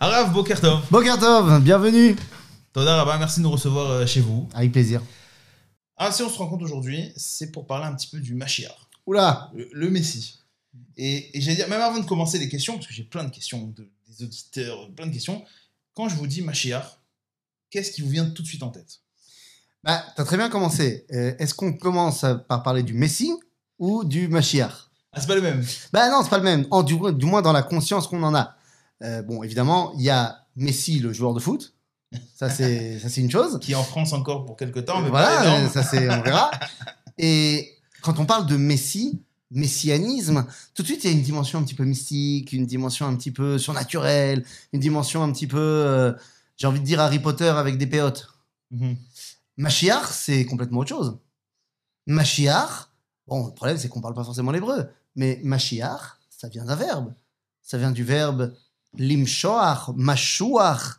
[0.00, 2.16] Arav Bokertov, Bokertov, bienvenue.
[2.72, 4.48] Toda Rabba, merci de nous recevoir euh, chez vous.
[4.54, 5.02] Avec plaisir.
[5.96, 8.70] Ah, si on se rencontre aujourd'hui, c'est pour parler un petit peu du Mashiach,
[9.06, 10.38] Oula, le, le Messie.
[10.96, 13.30] Et, et j'allais dire, même avant de commencer les questions, parce que j'ai plein de
[13.30, 15.44] questions de- des auditeurs, plein de questions,
[15.94, 16.84] quand je vous dis Mashiach,
[17.70, 19.00] qu'est-ce qui vous vient tout de suite en tête?
[19.82, 21.06] Bah, t'as très bien commencé.
[21.12, 23.32] Euh, Est-ce qu'on commence par parler du Messie
[23.78, 24.72] ou du Mashiach?
[25.12, 25.64] Ah, c'est pas le même.
[25.92, 26.66] Bah non, c'est pas le même.
[26.70, 28.54] En, du, du moins dans la conscience qu'on en a.
[29.02, 31.74] Euh, bon, évidemment, il y a Messi, le joueur de foot.
[32.34, 33.58] Ça, c'est ça, c'est une chose.
[33.60, 36.50] Qui est en France encore pour quelques temps, mais voilà, pas ça c'est on verra.
[37.18, 41.58] Et quand on parle de Messie, messianisme, tout de suite il y a une dimension
[41.58, 45.58] un petit peu mystique, une dimension un petit peu surnaturelle, une dimension un petit peu,
[45.58, 46.12] euh,
[46.56, 48.28] j'ai envie de dire Harry Potter avec des péotes.
[48.70, 48.96] Mhm.
[49.56, 51.18] Mashiach, c'est complètement autre chose.
[52.06, 52.90] Mashiach,
[53.26, 57.14] bon, le problème c'est qu'on parle pas forcément l'hébreu, mais Mashiach, ça vient d'un verbe.
[57.62, 58.54] Ça vient du verbe
[58.96, 60.98] limshoach, mashuach.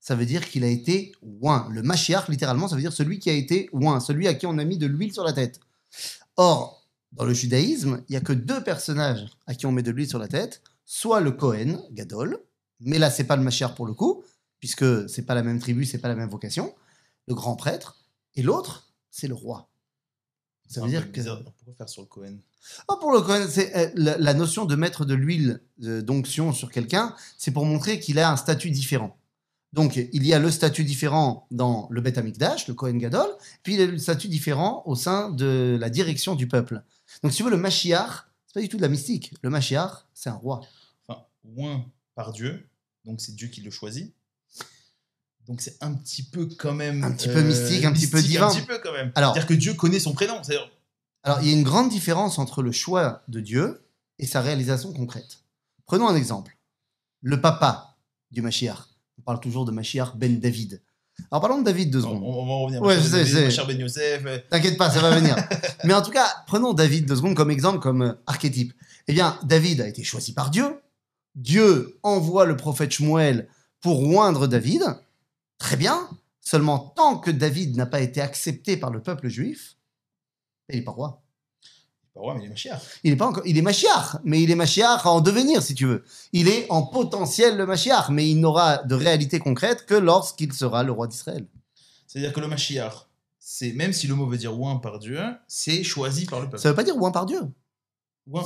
[0.00, 1.68] Ça veut dire qu'il a été oint.
[1.72, 4.56] Le Mashiach, littéralement, ça veut dire celui qui a été oint, celui à qui on
[4.58, 5.58] a mis de l'huile sur la tête.
[6.36, 9.90] Or, dans le judaïsme, il y a que deux personnages à qui on met de
[9.90, 12.38] l'huile sur la tête, soit le Kohen, Gadol,
[12.78, 14.22] mais là c'est pas le Mashiach pour le coup,
[14.60, 16.72] puisque c'est pas la même tribu, c'est pas la même vocation,
[17.26, 17.98] le grand prêtre,
[18.36, 19.68] et l'autre, c'est le roi.
[20.68, 21.20] Ça veut dire que.
[21.20, 22.36] Pourquoi faire sur le Cohen
[22.88, 26.70] Oh, pour le Cohen, c'est euh, la, notion de mettre de l'huile euh, d'onction sur
[26.70, 29.18] quelqu'un, c'est pour montrer qu'il a un statut différent.
[29.72, 33.28] Donc, il y a le statut différent dans le Beth Amikdash, le Kohen Gadol,
[33.62, 36.82] puis il y a le statut différent au sein de la direction du peuple.
[37.22, 39.34] Donc, si tu veux, le Mashiach, c'est pas du tout de la mystique.
[39.42, 40.60] Le Mashiach, c'est un roi.
[41.06, 41.20] Enfin,
[41.58, 42.66] oint par Dieu,
[43.04, 44.14] donc c'est Dieu qui le choisit.
[45.46, 47.04] Donc c'est un petit peu quand même...
[47.04, 48.48] euh, Un petit peu mystique, un petit peu mystique, divin.
[48.48, 49.12] Un petit peu quand même.
[49.14, 50.42] Alors- C'est-à-dire que Dieu connaît son prénom.
[50.42, 50.68] C'est-à-dire,
[51.26, 53.84] Alors, il y a une grande différence entre le choix de Dieu
[54.20, 55.40] et sa réalisation concrète.
[55.84, 56.56] Prenons un exemple.
[57.20, 57.96] Le papa
[58.30, 58.78] du Mashiach.
[59.18, 60.80] On parle toujours de Mashiach ben David.
[61.32, 62.22] Alors, parlons de David deux on, secondes.
[62.24, 62.80] on va en revenir.
[62.82, 63.50] Ouais, je sais, Ben- sais.
[63.50, 64.22] cher Ben Yosef.
[64.24, 65.34] euh, T'inquiète pas, ça va venir.
[65.84, 68.72] Mais en tout cas, prenons David deux secondes comme exemple, comme euh, archétype.
[69.08, 70.80] Eh bien, David a été choisi par Dieu.
[71.34, 73.48] Dieu envoie le prophète Shmuel
[73.80, 74.84] pour oindre David.
[75.58, 76.08] Très bien.
[76.40, 79.75] Seulement, tant que David n'a pas été accepté par le peuple juif,
[80.70, 81.22] il n'est pas roi.
[82.14, 82.80] Pas roi, mais il est Mashiach.
[83.04, 85.86] Il est pas encore, il est Mashiach, mais il est Mashiach en devenir, si tu
[85.86, 86.04] veux.
[86.32, 90.82] Il est en potentiel le Mashiach, mais il n'aura de réalité concrète que lorsqu'il sera
[90.82, 91.46] le roi d'Israël.
[92.06, 93.06] C'est-à-dire que le Mashiach,
[93.38, 96.58] c'est même si le mot veut dire oint par Dieu, c'est choisi par le peuple.
[96.62, 97.42] Ça veut pas dire ouin par Dieu.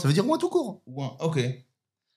[0.00, 0.82] Ça veut dire ouin tout court.
[0.94, 1.38] oint, ok.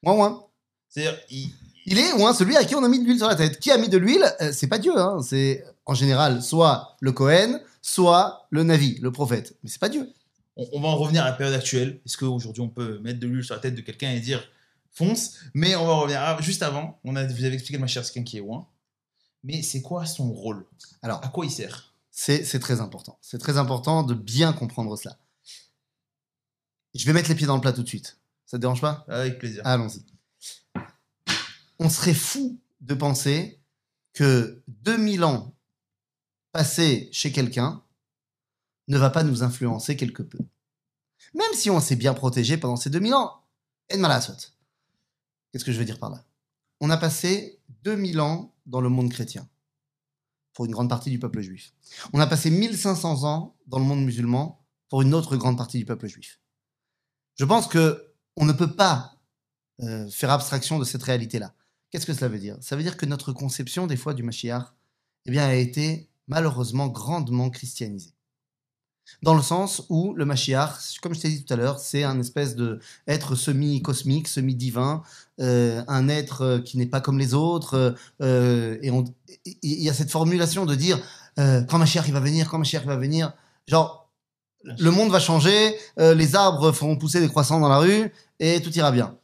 [0.04, 0.44] Ouin ouin.
[0.90, 1.50] C'est-à-dire, il,
[1.86, 3.60] Il est ouin celui à qui on a mis de l'huile sur la tête.
[3.60, 4.26] Qui a mis de l'huile?
[4.42, 5.22] Euh, C'est pas Dieu, hein.
[5.22, 9.56] c'est en général soit le Cohen, soit le Navi, le prophète.
[9.62, 10.10] Mais c'est pas Dieu.
[10.56, 12.02] on, on va en revenir à la période actuelle.
[12.06, 14.44] Est-ce qu'aujourd'hui on peut mettre de l'huile sur la tête de quelqu'un et dire
[14.90, 16.20] fonce Mais on va revenir.
[16.22, 18.66] Ah, juste avant, on a, vous avez expliqué Mashiach, c'est quelqu'un qui est oint.
[19.44, 20.66] Mais c'est quoi son rôle?
[21.02, 21.94] Alors, À quoi il sert?
[22.16, 23.18] c'est c'est très important.
[23.22, 25.18] C'est très important de bien comprendre cela.
[26.96, 28.20] Je vais mettre les pieds dans le plat tout de suite.
[28.46, 29.04] Ça te dérange pas?
[29.10, 29.62] Avec plaisir.
[29.66, 30.06] Allons-y.
[31.80, 33.60] On serait fou de penser
[34.14, 35.53] que 2000 ans
[36.54, 37.84] passés chez quelqu'un
[38.88, 40.40] ne va pas nous influencer quelque peu.
[41.34, 43.42] Même si on s'est bien protégé pendant ces 2000 ans,
[43.90, 44.04] et de
[45.52, 46.24] Qu'est-ce que je veux dire par là?
[46.80, 49.48] On a passé 2000 ans dans le monde chrétien,
[50.54, 51.74] pour une grande partie du peuple juif.
[52.14, 55.86] On a passé 1500 ans dans le monde musulman, pour une autre grande partie du
[55.86, 56.40] peuple juif.
[57.36, 59.20] Je pense que on ne peut pas
[59.82, 61.56] euh, faire abstraction de cette réalité-là.
[61.90, 62.58] Qu'est-ce que cela veut dire?
[62.62, 64.74] Ça veut dire que notre conception des fois du Mashiach
[65.26, 68.14] eh bien, a été malheureusement grandement christianisée.
[69.22, 72.20] Dans le sens où le Mashiach, comme je t'ai dit tout à l'heure, c'est un
[72.20, 75.04] espèce de être semi-cosmique, semi-divin,
[75.40, 77.96] euh, un être euh, qui n'est pas comme les autres.
[78.22, 78.92] euh, et
[79.62, 81.00] il y a cette formulation de dire
[81.36, 83.34] quand Mashiach il va venir, quand Mashiach il va venir,
[83.68, 84.12] genre
[84.64, 88.72] le monde va changer, les arbres feront pousser des croissants dans la rue et tout
[88.72, 89.18] ira bien.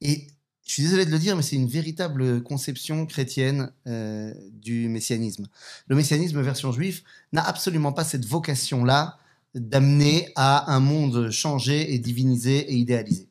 [0.00, 0.26] Et
[0.72, 5.46] je suis désolé de le dire, mais c'est une véritable conception chrétienne euh, du messianisme.
[5.86, 9.18] Le messianisme version juif n'a absolument pas cette vocation-là
[9.54, 13.28] d'amener à un monde changé et divinisé et idéalisé.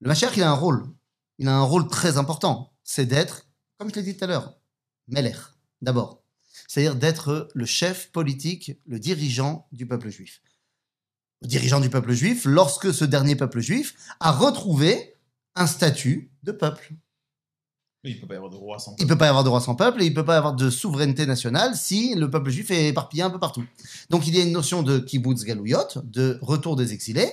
[0.00, 0.88] Le Mashiach, il a un rôle.
[1.38, 2.72] Il a un rôle très important.
[2.82, 3.46] C'est d'être,
[3.78, 4.58] comme je l'ai dit tout à l'heure,
[5.06, 5.38] Meller,
[5.82, 6.24] d'abord.
[6.66, 10.42] C'est-à-dire d'être le chef politique, le dirigeant du peuple juif.
[11.42, 15.14] Le dirigeant du peuple juif lorsque ce dernier peuple juif a retrouvé
[15.60, 16.94] un statut de peuple.
[18.02, 19.60] Il peut pas y avoir de roi sans Il peut pas y avoir de roi
[19.60, 22.70] sans peuple et il peut pas y avoir de souveraineté nationale si le peuple juif
[22.70, 23.64] est éparpillé un peu partout.
[24.08, 27.30] Donc il y a une notion de kibbutz galouyot, de retour des exilés.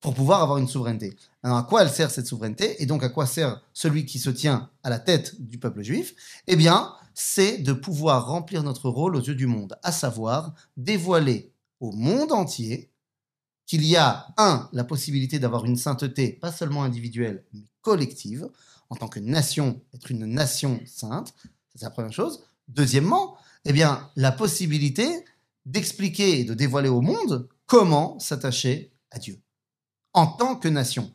[0.00, 1.16] pour pouvoir avoir une souveraineté.
[1.42, 2.82] Alors à quoi elle sert cette souveraineté?
[2.82, 6.14] Et donc à quoi sert celui qui se tient à la tête du peuple juif?
[6.46, 11.52] Eh bien, c'est de pouvoir remplir notre rôle aux yeux du monde, à savoir dévoiler
[11.80, 12.89] au monde entier
[13.70, 18.48] qu'il y a, un, la possibilité d'avoir une sainteté, pas seulement individuelle, mais collective,
[18.88, 21.32] en tant que nation, être une nation sainte,
[21.76, 22.42] c'est la première chose.
[22.66, 25.24] Deuxièmement, eh bien, la possibilité
[25.66, 29.40] d'expliquer et de dévoiler au monde comment s'attacher à Dieu
[30.14, 31.14] en tant que nation.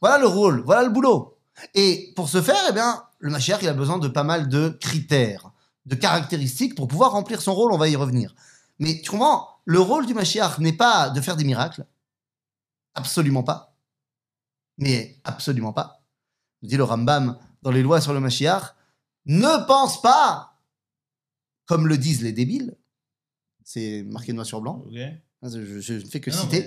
[0.00, 1.38] Voilà le rôle, voilà le boulot.
[1.74, 4.70] Et pour ce faire, eh bien, le Mashiach, il a besoin de pas mal de
[4.70, 5.52] critères,
[5.86, 8.34] de caractéristiques pour pouvoir remplir son rôle, on va y revenir.
[8.80, 11.86] Mais tu comprends, le rôle du Mashiach n'est pas de faire des miracles,
[12.94, 13.76] absolument pas,
[14.78, 16.02] mais absolument pas.
[16.62, 18.74] Dit le Rambam dans les lois sur le Mashiach,
[19.26, 20.58] ne pense pas,
[21.66, 22.76] comme le disent les débiles,
[23.64, 24.82] c'est marqué noir sur blanc,
[25.42, 26.66] je, je ne fais que Non, citer,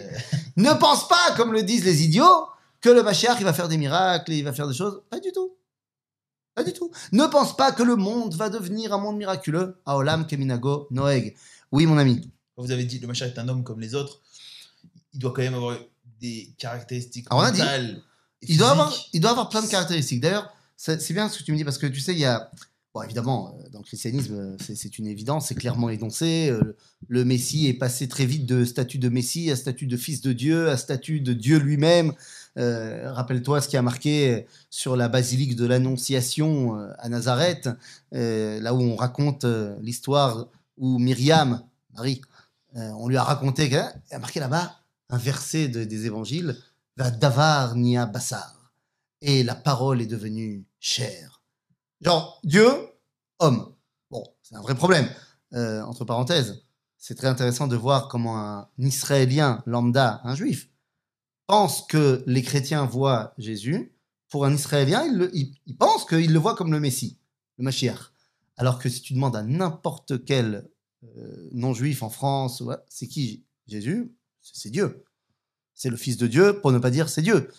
[0.56, 2.48] mais- ne pense pas, comme le disent les idiots,
[2.80, 5.02] que le Mashiach, il va faire des miracles, et il va faire des choses.
[5.10, 5.56] Pas du tout.
[6.54, 6.92] Pas du tout.
[7.12, 9.82] Ne pense pas que le monde va devenir un monde miraculeux.
[9.86, 11.36] Aolam keminago noeg.
[11.74, 12.22] Oui, mon ami.
[12.56, 14.22] Vous avez dit le machin est un homme comme les autres.
[15.14, 15.76] Il doit quand même avoir
[16.22, 18.02] des caractéristiques Alors, on a dit, mentales.
[18.44, 20.22] et Il doit, avoir, il doit avoir plein de caractéristiques.
[20.22, 22.26] D'ailleurs, c'est c'est bien ce que tu me dis, parce que tu sais, il y
[22.26, 22.52] a...
[22.94, 26.50] Bon, évidemment, euh, dans le christianisme, euh, c'est c'est une évidence, c'est clairement énoncé.
[26.52, 26.76] euh,
[27.08, 30.32] Le Messie est passé très vite de statut de Messie à statut de fils de
[30.32, 32.14] Dieu, à statut de Dieu lui-même.
[32.60, 37.68] Euh, Rappelle-toi ce qui a marqué sur la basilique de l'Annonciation euh, à Nazareth,
[38.14, 40.46] euh, là où on raconte euh, l'histoire
[40.78, 42.22] où Myriam, Marie,
[42.76, 43.78] euh, on lui a raconté qu'il
[44.12, 44.80] y a marqué là-bas
[45.10, 46.58] un verset de- des évangiles,
[46.96, 48.72] Va davar nia bassar.
[49.22, 51.42] Et la parole est devenue chair.
[52.02, 52.68] Genre, Dieu,
[53.40, 53.74] homme.
[54.12, 55.10] Bon, c'est un vrai problème.
[55.54, 56.64] Euh, entre parenthèses,
[57.00, 60.70] c'est très intéressant de voir comment un Israélien lambda, un juif,
[61.48, 63.92] pense que les chrétiens voient Jésus.
[64.30, 65.04] Pour un Israélien,
[65.34, 67.18] il pense qu'il le voit comme le Messie,
[67.58, 68.13] le Mashiach.
[68.58, 70.70] Alors que si tu demandes à n'importe quel
[71.04, 74.12] euh, non-juif en France, ouais, c'est qui Jésus?
[74.42, 75.04] C'est Dieu.
[75.74, 77.50] C'est le Fils de Dieu, pour ne pas dire c'est Dieu.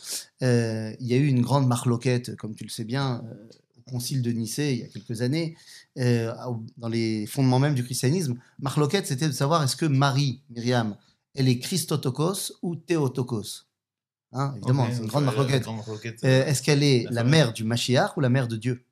[0.43, 3.49] Euh, il y a eu une grande marloquette, comme tu le sais bien, euh,
[3.79, 5.57] au concile de Nicée il y a quelques années,
[5.97, 8.37] dans les fondements même du christianisme.
[8.59, 10.97] Marloquette, c'était de savoir est-ce que Marie, Myriam,
[11.35, 13.67] elle est Christotokos ou Théotokos?
[14.33, 15.67] Hein, Évidemment, c'est une grande marloquette.
[16.23, 18.85] Est-ce qu'elle est La mère du Mashiach ou la mère de Dieu?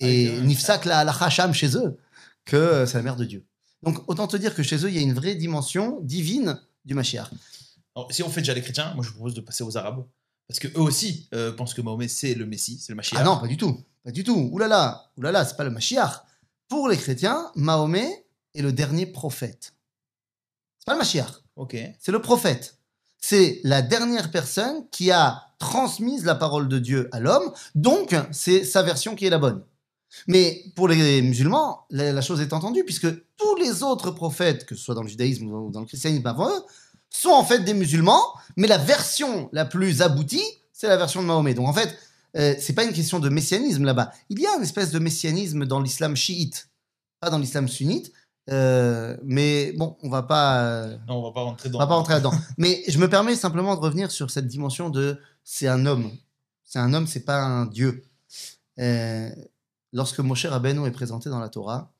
[0.00, 0.44] Et Ah, ok.
[0.44, 1.96] Nifsak la halacha sham chez eux,
[2.44, 3.44] que euh, c'est la mère de Dieu.
[3.82, 6.94] Donc autant te dire que chez eux, il y a une vraie dimension divine du
[6.94, 7.30] Mashiach.
[7.94, 10.04] Alors, si on fait déjà les chrétiens, moi je vous propose de passer aux arabes.
[10.48, 13.20] Parce que eux aussi euh, pensent que Mahomet c'est le Messie, c'est le Mashiach.
[13.20, 13.80] Ah non, pas du tout.
[14.04, 14.56] Pas du tout.
[14.58, 14.68] Là
[15.18, 16.22] là, c'est pas le Mashiach.
[16.68, 19.74] Pour les chrétiens, Mahomet est le dernier prophète.
[20.78, 21.76] C'est pas le Mashiach, Ok.
[21.98, 22.78] c'est le prophète.
[23.18, 28.64] C'est la dernière personne qui a transmis la parole de Dieu à l'homme, donc c'est
[28.64, 29.62] sa version qui est la bonne.
[30.26, 34.74] Mais pour les musulmans, la, la chose est entendue, puisque tous les autres prophètes, que
[34.74, 36.62] ce soit dans le judaïsme ou dans le christianisme avant eux,
[37.10, 38.22] sont en fait des musulmans,
[38.56, 41.54] mais la version la plus aboutie, c'est la version de Mahomet.
[41.54, 41.96] Donc en fait,
[42.36, 44.10] euh, c'est pas une question de messianisme là-bas.
[44.28, 46.68] Il y a une espèce de messianisme dans l'islam chiite,
[47.20, 48.12] pas dans l'islam sunnite.
[48.50, 51.78] euh, mais bon, on va pas, euh, Non, on va pas rentrer dans.
[51.78, 52.32] on va pas rentrer là-dedans.
[52.58, 56.10] mais je me permets simplement de revenir sur cette dimension de c'est un homme.
[56.64, 58.04] C'est un homme, c'est pas un dieu.
[59.92, 61.92] Lorsque Moshe Rabbeinu est présenté dans la Torah,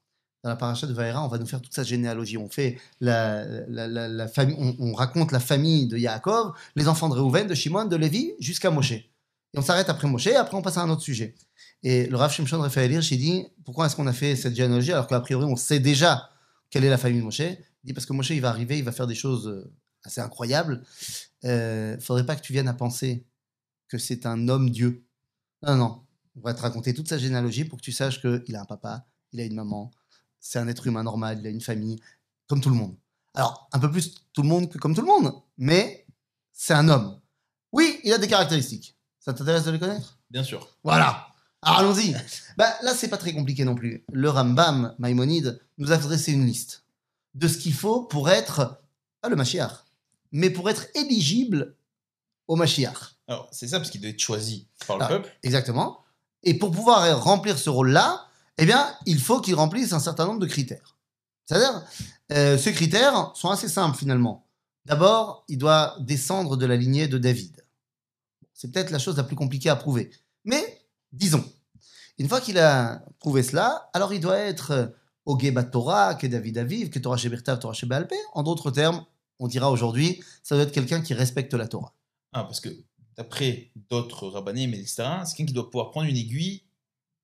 [0.42, 2.38] dans la paracha de Vaera, on va nous faire toute sa généalogie.
[2.38, 7.46] On fait la, famille, on, on raconte la famille de Yaakov, les enfants de Reuven,
[7.46, 8.92] de Shimon, de Lévi, jusqu'à Moshe.
[8.92, 11.34] Et on s'arrête après Moshe, après on passe à un autre sujet.
[11.82, 14.92] Et le Rav Shimshon Raphaël Hirsch, il dit pourquoi est-ce qu'on a fait cette généalogie
[14.92, 16.30] alors qu'a priori on sait déjà
[16.70, 17.40] quelle est la famille de Moshe?
[17.40, 19.72] Il dit parce que Moshe il va arriver, il va faire des choses euh,
[20.04, 20.82] assez incroyables.
[21.44, 23.24] Euh, faudrait pas que tu viennes à penser
[23.88, 25.04] que c'est un homme Dieu.
[25.62, 26.05] Non, non.
[26.36, 29.06] On va te raconter toute sa généalogie pour que tu saches qu'il a un papa,
[29.32, 29.90] il a une maman,
[30.40, 31.98] c'est un être humain normal, il a une famille,
[32.46, 32.94] comme tout le monde.
[33.34, 36.06] Alors, un peu plus tout le monde que comme tout le monde, mais
[36.52, 37.20] c'est un homme.
[37.72, 38.96] Oui, il a des caractéristiques.
[39.18, 40.18] Ça t'intéresse de les connaître?
[40.30, 40.76] Bien sûr.
[40.84, 41.28] Voilà.
[41.62, 42.14] Alors allons-y.
[42.56, 44.04] bah, là, c'est pas très compliqué non plus.
[44.12, 46.84] Le Rambam, Maïmonide, nous a dressé une liste
[47.34, 48.80] de ce qu'il faut pour être,
[49.20, 49.72] pas le Mashiach,
[50.32, 51.74] mais pour être éligible
[52.46, 53.16] au Mashiach.
[53.26, 55.08] Alors, c'est ça parce qu'il doit être choisi par le Ah.
[55.08, 55.36] peuple.
[55.42, 55.98] Exactement.
[56.46, 60.38] Et pour pouvoir remplir ce rôle-là, eh bien, il faut qu'il remplisse un certain nombre
[60.38, 60.96] de critères.
[61.44, 61.82] C'est-à-dire,
[62.32, 64.46] euh, ces critères sont assez simples finalement.
[64.84, 67.64] D'abord, il doit descendre de la lignée de David.
[68.54, 70.12] C'est peut-être la chose la plus compliquée à prouver.
[70.44, 70.80] Mais,
[71.12, 71.44] disons,
[72.16, 74.86] une fois qu'il a prouvé cela, alors il doit être euh,
[75.24, 79.04] au Gebat Torah, que David Aviv, que Torah Shebertav, Torah Shebalpe, en d'autres termes,
[79.40, 81.92] on dira aujourd'hui, ça doit être quelqu'un qui respecte la Torah.
[82.32, 82.68] Ah, parce que
[83.16, 86.62] d'après d'autres rabbinim, etc., c'est quelqu'un qui doit pouvoir prendre une aiguille,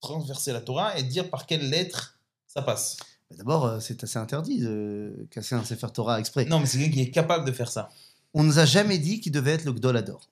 [0.00, 2.96] transverser la Torah et dire par quelle lettre ça passe.
[3.30, 6.44] D'abord, euh, c'est assez interdit de casser un Sefer Torah exprès.
[6.44, 7.90] Non, mais c'est quelqu'un qui est capable de faire ça.
[8.34, 10.30] On nous a jamais dit qu'il devait être le Gdolador.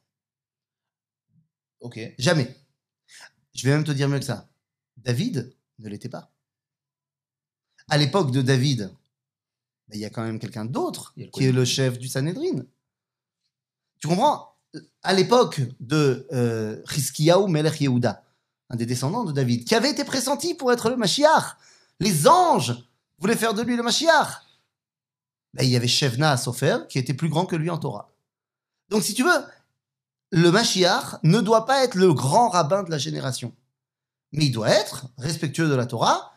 [1.80, 1.98] Ok.
[2.18, 2.54] Jamais.
[3.54, 4.48] Je vais même te dire mieux que ça.
[4.98, 6.30] David ne l'était pas.
[7.88, 8.92] À l'époque de David,
[9.88, 12.64] ben, il y a quand même quelqu'un d'autre qui est le chef du Sanhedrin.
[13.98, 14.49] Tu comprends?
[15.02, 16.82] À l'époque de euh,
[17.48, 18.22] Melech Yehuda,
[18.68, 21.56] un des descendants de David, qui avait été pressenti pour être le Mashiach.
[21.98, 22.84] Les anges
[23.18, 24.42] voulaient faire de lui le Mashiach.
[25.54, 28.12] Ben, il y avait Shevna à Sofer, qui était plus grand que lui en Torah.
[28.88, 29.44] Donc, si tu veux,
[30.30, 33.52] le Mashiach ne doit pas être le grand rabbin de la génération.
[34.32, 36.32] Mais il doit être respectueux de la Torah,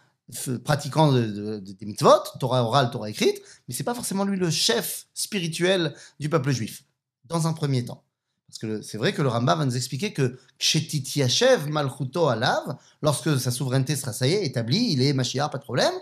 [0.64, 5.06] pratiquant de- des mitzvot, Torah orale, Torah écrite, mais c'est pas forcément lui le chef
[5.14, 6.84] spirituel du peuple juif,
[7.26, 8.04] dans un premier temps.
[8.54, 12.78] Parce que c'est vrai que le Rambam va nous expliquer que Kshetit Yashev Malchuto Alav,
[13.02, 15.94] lorsque sa souveraineté sera, ça y est, établie, il est Mashiach, pas de problème,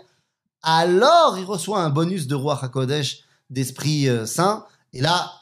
[0.62, 5.32] alors il reçoit un bonus de roi HaKodesh, d'Esprit euh, Saint, et là,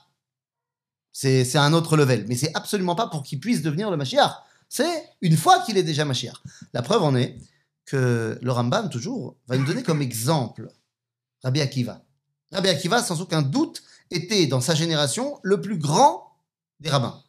[1.13, 2.27] c'est c'est un autre level.
[2.29, 4.31] Mais c'est absolument pas pour qu'il puisse devenir le Mashiach.
[4.69, 6.41] C'est une fois qu'il est déjà Mashiach.
[6.73, 7.37] La preuve en est
[7.87, 10.71] que le Rambam, toujours, va nous donner comme exemple
[11.43, 12.05] Rabbi Akiva.
[12.53, 16.30] Rabbi Akiva, sans aucun doute, était dans sa génération le plus grand
[16.81, 17.23] des rabbins.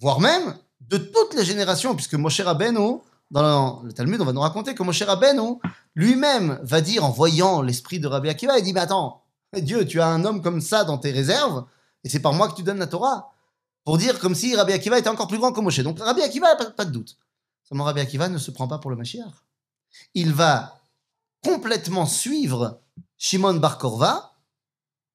[0.00, 2.98] Voire même de toutes les générations, puisque Moshe Rabbeinu,
[3.30, 5.58] dans le Talmud, on va nous raconter que Moshe Rabbeinu
[5.94, 9.22] lui-même va dire, en voyant l'esprit de Rabbi Akiva, il dit, mais attends,
[9.56, 11.64] Dieu, tu as un homme comme ça dans tes réserves,
[12.04, 13.32] et c'est par moi que tu donnes la Torah.
[13.84, 15.80] Pour dire comme si Rabbi Akiva était encore plus grand que Moshe.
[15.80, 17.16] Donc Rabbi Akiva, pas, pas de doute.
[17.62, 19.32] Seulement Rabbi Akiva ne se prend pas pour le Mashiach.
[20.14, 20.80] Il va
[21.42, 22.80] complètement suivre
[23.16, 24.34] Shimon Bar Korva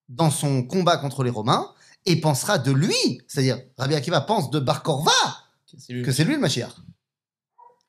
[0.10, 1.74] dans son combat contre les Romains
[2.05, 5.12] et pensera de lui, c'est-à-dire Rabbi Akiva pense de Bar Korva
[6.03, 6.74] que c'est lui le Mashiach.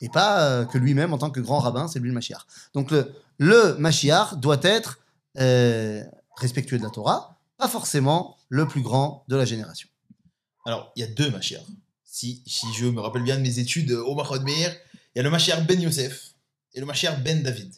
[0.00, 2.45] Et pas euh, que lui-même, en tant que grand rabbin, c'est lui le Mashiach.
[2.75, 4.99] Donc le, le Mashiach doit être
[5.38, 6.04] euh,
[6.37, 9.88] respectueux de la Torah, pas forcément le plus grand de la génération.
[10.64, 11.64] Alors, il y a deux Mashiach.
[12.04, 14.75] Si, si je me rappelle bien de mes études au Mahod Meir,
[15.14, 16.35] il y a le Mashiach Ben Yosef
[16.75, 17.73] et le Mashiach Ben David.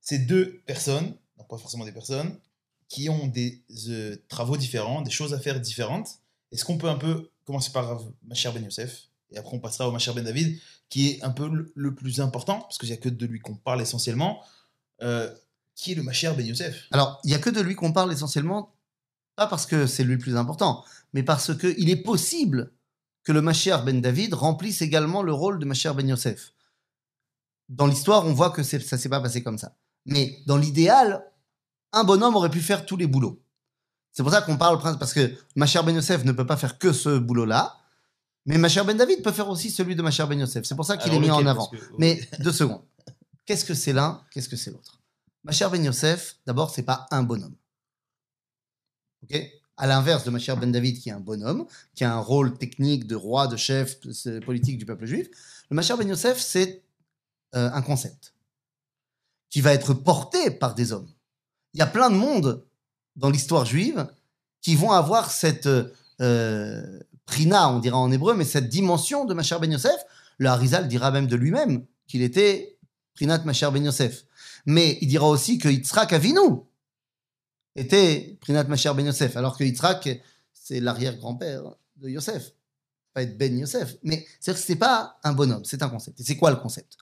[0.00, 2.38] Ces deux personnes, non pas forcément des personnes,
[2.88, 6.08] qui ont des euh, travaux différents, des choses à faire différentes.
[6.52, 9.92] Est-ce qu'on peut un peu commencer par Mashiach Ben Yosef et après on passera au
[9.92, 13.08] Mashiach Ben David, qui est un peu le, plus important, parce qu'il n'y a que
[13.08, 14.42] de lui qu'on parle essentiellement.
[15.02, 15.32] Euh,
[15.74, 18.12] qui est le Mashiach Ben Yosef Alors, il n'y a que de lui qu'on parle
[18.12, 18.74] essentiellement,
[19.34, 22.72] pas parce que c'est lui le plus important, mais parce qu'il est possible
[23.24, 26.52] que le Mashiach ben David remplisse également le rôle de Mashiach ben Yosef.
[27.68, 29.76] Dans l'histoire, on voit que ça s'est pas passé comme ça.
[30.06, 31.24] Mais dans l'idéal,
[31.92, 33.40] un bonhomme aurait pu faire tous les boulots.
[34.12, 36.92] C'est pour ça qu'on parle, parce que Mashiach ben Yosef ne peut pas faire que
[36.92, 37.76] ce boulot-là,
[38.46, 40.64] mais Mashiach ben David peut faire aussi celui de Mashiach ben Yosef.
[40.64, 41.66] C'est pour ça qu'il est mis en avant.
[41.66, 42.82] Que- Mais deux secondes.
[43.44, 45.00] Qu'est-ce que c'est l'un Qu'est-ce que c'est l'autre?
[45.44, 47.54] Ma chère Ben Yosef, d'abord, c'est pas un bonhomme.
[49.22, 49.40] Ok?
[49.76, 52.56] À l'inverse de ma chère Ben David, qui est un bonhomme, qui a un rôle
[52.56, 55.28] technique de roi, de chef de- politique du peuple juif,
[55.70, 56.82] le Machar Ben Yosef, c'est
[57.54, 58.34] euh, un concept
[59.50, 61.08] qui va être porté par des hommes.
[61.76, 62.64] Il y a plein de monde
[63.16, 64.06] dans l'histoire juive
[64.62, 65.68] qui vont avoir cette
[66.22, 69.92] euh, prina, on dira en hébreu, mais cette dimension de Machar Ben Yosef.
[70.38, 72.78] Le Harizal dira même de lui-même qu'il était
[73.14, 74.24] Prinat Machar Ben Yosef.
[74.64, 76.62] Mais il dira aussi que Yitzhak Avinu
[77.74, 80.08] était Prinat Machar Ben Yosef, alors que Yitzhak,
[80.54, 82.52] c'est l'arrière-grand-père de Yosef.
[83.12, 83.96] Pas être Ben Yosef.
[84.02, 86.20] Mais c'est-à-dire que c'est pas un bonhomme, c'est un concept.
[86.20, 86.96] Et c'est quoi le concept?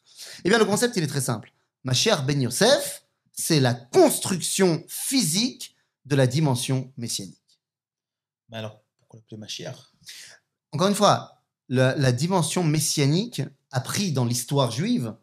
[0.44, 1.52] Eh bien, le concept, il est très simple.
[1.84, 3.03] Machar Ben Yosef,
[3.34, 5.74] c'est la construction physique
[6.06, 7.60] de la dimension messianique.
[8.48, 9.76] Mais alors, pourquoi l'appeler Mashiach?
[10.72, 15.14] Encore une fois, la, la dimension messianique a pris dans l'histoire juive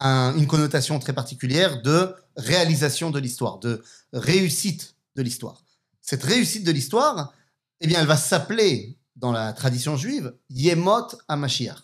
[0.00, 3.82] un- une connotation très particulière de réalisation de l'histoire, de
[4.12, 5.64] réussite de l'histoire.
[6.00, 7.32] Cette réussite de l'histoire,
[7.80, 11.80] eh bien, elle va s'appeler dans la tradition juive Yemot HaMashiach,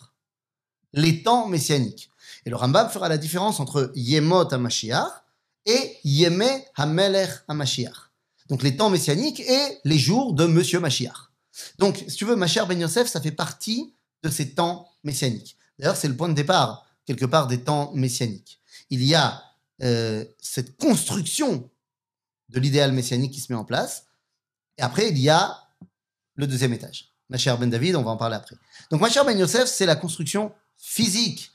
[0.93, 2.10] les temps messianiques.
[2.45, 5.23] Et le Rambam fera la différence entre Yemot HaMashiach
[5.65, 8.11] et Yeme HaMelech HaMashiach.
[8.49, 11.31] Donc les temps messianiques et les jours de Monsieur Mashiach.
[11.77, 13.93] Donc, si tu veux, Mashiach Ben Yosef, ça fait partie
[14.23, 15.57] de ces temps messianiques.
[15.77, 18.59] D'ailleurs, c'est le point de départ, quelque part, des temps messianiques.
[18.89, 19.43] Il y a
[19.81, 21.69] euh, cette construction
[22.49, 24.05] de l'idéal messianique qui se met en place.
[24.77, 25.57] Et après, il y a
[26.35, 27.13] le deuxième étage.
[27.29, 28.55] Mashiach Ben David, on va en parler après.
[28.89, 31.51] Donc, Mashiach Ben Yosef, c'est la construction physique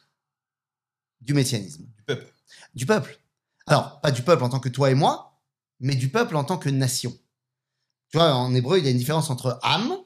[1.20, 2.34] du messianisme Du peuple.
[2.74, 3.20] du peuple.
[3.66, 5.40] Alors, pas du peuple en tant que toi et moi,
[5.80, 7.16] mais du peuple en tant que nation.
[8.10, 9.96] Tu vois, en hébreu, il y a une différence entre Am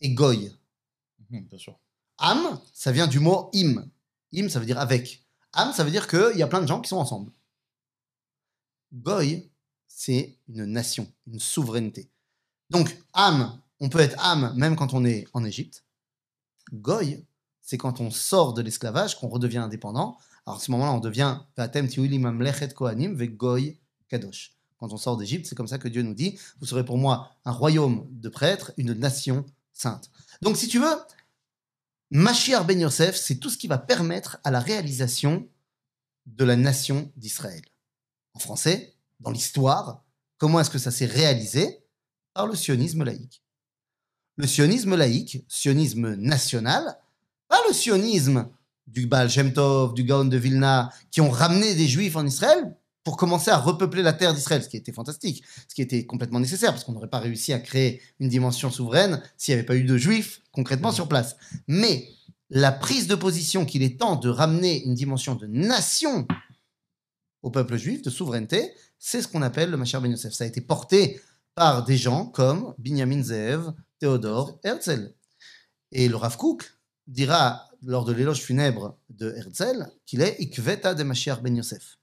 [0.00, 0.50] et Goy.
[1.30, 1.78] Mhm, bien sûr.
[2.18, 3.84] Am, ça vient du mot im.
[4.34, 5.26] Im, ça veut dire avec.
[5.52, 7.32] Am, ça veut dire qu'il y a plein de gens qui sont ensemble.
[8.92, 9.50] Goy,
[9.86, 12.10] c'est une nation, une souveraineté.
[12.70, 15.84] Donc, Am, on peut être Am même quand on est en Égypte.
[16.72, 17.24] Goy,
[17.70, 20.18] c'est quand on sort de l'esclavage, qu'on redevient indépendant.
[20.44, 21.38] Alors, à ce moment-là, on devient.
[21.56, 21.70] Quand
[24.92, 27.52] on sort d'Égypte, c'est comme ça que Dieu nous dit Vous serez pour moi un
[27.52, 30.10] royaume de prêtres, une nation sainte.
[30.42, 30.96] Donc, si tu veux,
[32.10, 35.48] Mashiach ben Yosef, c'est tout ce qui va permettre à la réalisation
[36.26, 37.62] de la nation d'Israël.
[38.34, 40.02] En français, dans l'histoire,
[40.38, 41.84] comment est-ce que ça s'est réalisé?
[42.34, 43.44] Par le sionisme laïque.
[44.38, 46.98] Le sionisme laïque, sionisme national,
[47.68, 48.48] le sionisme
[48.86, 52.76] du Baal Shem Tov, du Gaon de Vilna, qui ont ramené des juifs en Israël
[53.04, 56.40] pour commencer à repeupler la terre d'Israël, ce qui était fantastique, ce qui était complètement
[56.40, 59.76] nécessaire, parce qu'on n'aurait pas réussi à créer une dimension souveraine s'il n'y avait pas
[59.76, 61.36] eu de juifs concrètement sur place.
[61.66, 62.08] Mais
[62.50, 66.26] la prise de position qu'il est temps de ramener une dimension de nation
[67.42, 70.34] au peuple juif, de souveraineté, c'est ce qu'on appelle le Machar Ben Yosef.
[70.34, 71.20] Ça a été porté
[71.54, 75.14] par des gens comme Binyamin Zeev, Théodore, Herzl.
[75.92, 76.70] Et le Rav Kook
[77.10, 81.98] dira lors de l'éloge funèbre de Herzl qu'il est Ikveta de Mashiach Ben Yosef,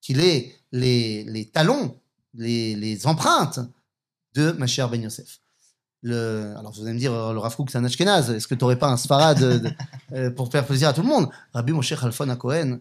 [0.00, 2.00] qu'il est les, les talons,
[2.34, 3.60] les, les empreintes
[4.34, 5.40] de Mashiach Ben Yosef.
[6.02, 8.54] Le, alors vous allez me dire, euh, le Rav Kook c'est un Ashkenaz, est-ce que
[8.54, 9.42] tu n'aurais pas un Sfarad
[10.12, 11.28] euh, pour faire plaisir à tout le monde?
[11.52, 12.78] Rabbi Moshe Khalfon Cohen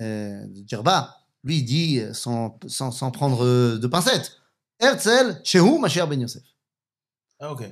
[0.00, 4.32] euh, de Djerba, lui il dit euh, sans, sans, sans prendre de pincettes,
[4.80, 6.42] Herzl, Shehu Mashiach Ben Yosef.
[7.38, 7.64] Ah, ok.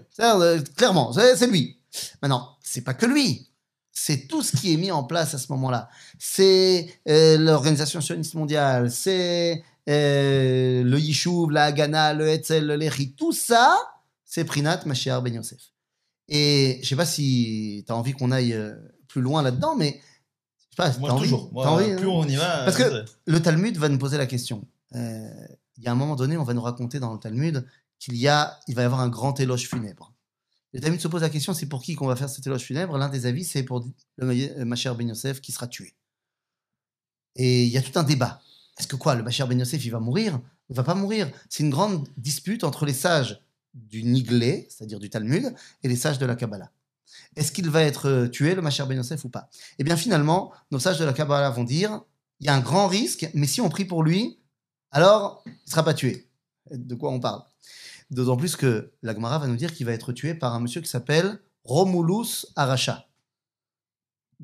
[0.76, 1.80] Clairement, c'est c'est lui.
[2.22, 3.48] Maintenant, c'est pas que lui.
[3.92, 5.88] C'est tout ce qui est mis en place à ce moment-là.
[6.18, 13.12] C'est euh, l'organisation sioniste mondiale, c'est euh, le Yishuv, la Haganah, le Hetzel, le Lehi,
[13.14, 13.76] tout ça,
[14.24, 15.60] c'est Prinat Mashiach Ben Yosef.
[16.28, 18.74] Et je sais pas si tu as envie qu'on aille euh,
[19.06, 20.00] plus loin là-dedans, mais
[20.56, 21.50] je sais pas, Moi, envie, toujours.
[21.52, 22.12] Moi, envie, plus hein?
[22.14, 22.64] on y va.
[22.64, 24.66] Parce que- le Talmud va nous poser la question.
[24.96, 25.28] Euh,
[25.76, 27.64] Il y a un moment donné, on va nous raconter dans le Talmud
[28.00, 30.13] qu'il y a, il va y avoir un grand éloge funèbre.
[30.74, 32.98] Le Talmud se pose la question, c'est pour qui qu'on va faire cet éloge funèbre?
[32.98, 35.94] L'un des avis, c'est pour le euh, Macher Ben Yosef qui sera tué.
[37.36, 38.42] Et il y a tout un débat.
[38.76, 40.40] Est-ce que quoi, le Macher Ben Yosef, il va mourir?
[40.68, 41.30] Il va pas mourir.
[41.48, 43.40] C'est une grande dispute entre les sages
[43.72, 46.72] du Niglé, c'est-à-dire du Talmud, et les sages de la Kabbalah.
[47.36, 49.48] Est-ce qu'il va être euh, tué, le Macher Ben Yosef, ou pas?
[49.78, 52.02] Eh bien, finalement, nos sages de la Kabbalah vont dire
[52.40, 54.40] il y a un grand risque, mais si on prie pour lui,
[54.90, 56.28] alors il ne sera pas tué.
[56.72, 57.42] De quoi on parle?
[58.14, 60.80] D'autant plus que la Gemara va nous dire qu'il va être tué par un monsieur
[60.80, 63.08] qui s'appelle Romulus Aracha.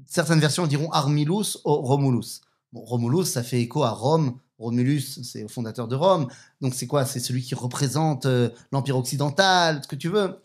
[0.06, 2.40] Certaines versions diront Armilus ou Romulus.
[2.72, 4.38] Bon, Romulus, ça fait écho à Rome.
[4.58, 6.26] Romulus, c'est le fondateur de Rome.
[6.60, 7.04] Donc c'est quoi?
[7.04, 10.42] C'est celui qui représente euh, l'Empire occidental, ce que tu veux.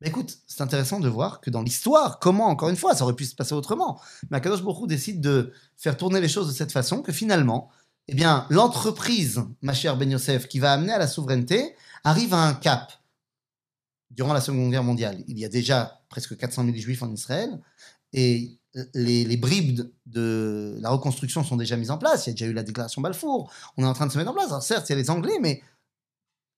[0.00, 3.16] Mais écoute, c'est intéressant de voir que dans l'histoire, comment, encore une fois, ça aurait
[3.16, 4.00] pu se passer autrement.
[4.30, 7.68] Mais Akadosh Baruch décide de faire tourner les choses de cette façon que finalement,
[8.08, 12.42] eh bien, l'entreprise, ma chère Ben Yosef, qui va amener à la souveraineté, arrive à
[12.46, 12.92] un cap.
[14.10, 17.60] Durant la Seconde Guerre mondiale, il y a déjà presque 400 000 juifs en Israël
[18.12, 18.58] et
[18.94, 22.26] les, les bribes de la reconstruction sont déjà mises en place.
[22.26, 23.52] Il y a déjà eu la déclaration Balfour.
[23.76, 24.48] On est en train de se mettre en place.
[24.48, 25.62] Alors certes, il y a les Anglais, mais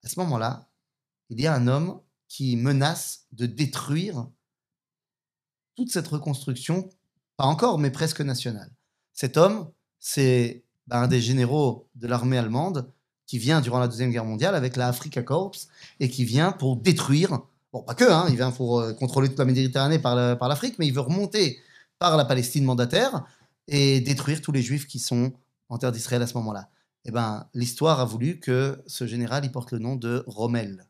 [0.02, 0.68] à ce moment-là,
[1.28, 4.26] il y a un homme qui menace de détruire
[5.76, 6.88] toute cette reconstruction,
[7.36, 8.70] pas encore, mais presque nationale.
[9.12, 12.92] Cet homme, c'est ben, un des généraux de l'armée allemande
[13.32, 15.52] qui vient durant la Deuxième Guerre mondiale avec la Afrika Corps
[16.00, 17.40] et qui vient pour détruire,
[17.72, 20.48] bon pas que, hein, il vient pour euh, contrôler toute la Méditerranée par la- par
[20.50, 21.58] l'Afrique, mais il veut remonter
[21.98, 23.24] par la Palestine mandataire
[23.68, 25.32] et détruire tous les juifs qui sont
[25.70, 26.68] en terre d'Israël à ce moment-là.
[27.06, 30.86] Eh ben, l'histoire a voulu que ce général, il porte le nom de Rommel,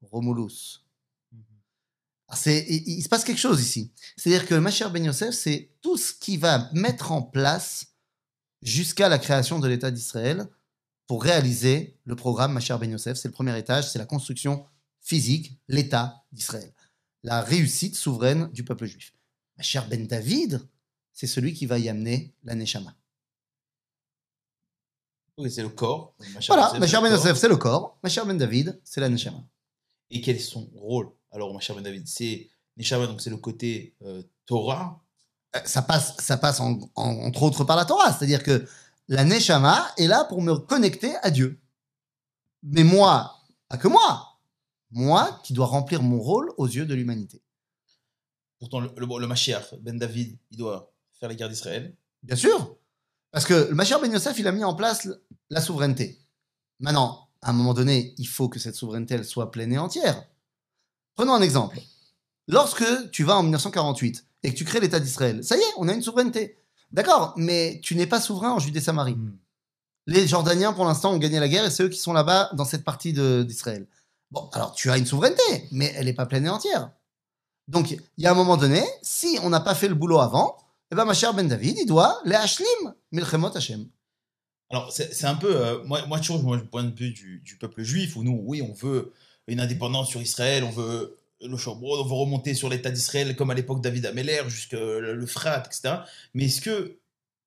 [0.00, 0.86] Romulus.
[2.26, 3.92] Alors, c'est- il, il se passe quelque chose ici.
[4.16, 7.88] C'est-à-dire que Macher Ben Yosef, c'est tout ce qui va mettre en place
[8.62, 10.48] jusqu'à la création de l'État d'Israël
[11.12, 13.18] pour réaliser le programme Macher Ben Yosef.
[13.18, 14.64] C'est le premier étage, c'est la construction
[15.02, 16.72] physique, l'État d'Israël.
[17.22, 19.12] La réussite souveraine du peuple juif.
[19.58, 20.66] Macher Ben David,
[21.12, 22.96] c'est celui qui va y amener la Neshama.
[25.36, 26.14] Ok, c'est le corps.
[26.48, 27.12] Voilà, Macher c'est le Ben.
[27.14, 27.98] Yosef, c'est le corps.
[28.02, 29.44] Macher Ben David, c'est la Neshama.
[30.08, 31.10] Et quel est son rôle?
[31.30, 32.48] Alors, Macher Ben David, c'est
[32.78, 35.04] Neshama, donc c'est le côté euh, Torah.
[35.56, 38.14] Euh, ça passe, ça passe en- en- entre autres par la Torah.
[38.14, 38.66] C'est-à-dire que
[39.12, 41.60] la Neshama est là pour me connecter à Dieu.
[42.62, 43.36] Mais moi,
[43.68, 44.40] pas que moi,
[44.90, 47.42] moi qui dois remplir mon rôle aux yeux de l'humanité.
[48.58, 51.94] Pourtant, le, le, le Mashiach, Ben David, il doit faire la guerre d'Israël.
[52.22, 52.78] Bien sûr.
[53.30, 55.06] Parce que le Machar Ben Yosef, il a mis en place
[55.50, 56.18] la souveraineté.
[56.80, 60.26] Maintenant, à un moment donné, il faut que cette souveraineté elle soit pleine et entière.
[61.16, 61.78] Prenons un exemple.
[62.48, 65.88] Lorsque tu vas en 1948 et que tu crées l'État d'Israël, ça y est, on
[65.88, 66.61] a une souveraineté.
[66.92, 69.14] D'accord, mais tu n'es pas souverain en Judée-Samarie.
[69.14, 69.36] Hmm.
[70.06, 72.64] Les Jordaniens, pour l'instant, ont gagné la guerre et c'est eux qui sont là-bas dans
[72.64, 73.86] cette partie d'Israël.
[74.30, 76.90] Bon, alors tu as une souveraineté, mais elle n'est pas pleine et entière.
[77.68, 80.56] Donc, il y a un moment donné, si on n'a pas fait le boulot avant,
[80.90, 83.86] eh ben, ma chère Ben David, il doit les Hashlim, Milchemot Hashem.
[84.70, 85.54] Alors, c'est c'est un peu.
[85.54, 88.42] euh, moi, moi, toujours, moi, le point de vue du, du peuple juif, où nous,
[88.44, 89.12] oui, on veut
[89.46, 93.50] une indépendance sur Israël, on veut le Shobrod, on veut remonter sur l'État d'Israël comme
[93.50, 95.96] à l'époque David Ameller, jusque le, Frat, etc.
[96.34, 96.98] Mais est-ce que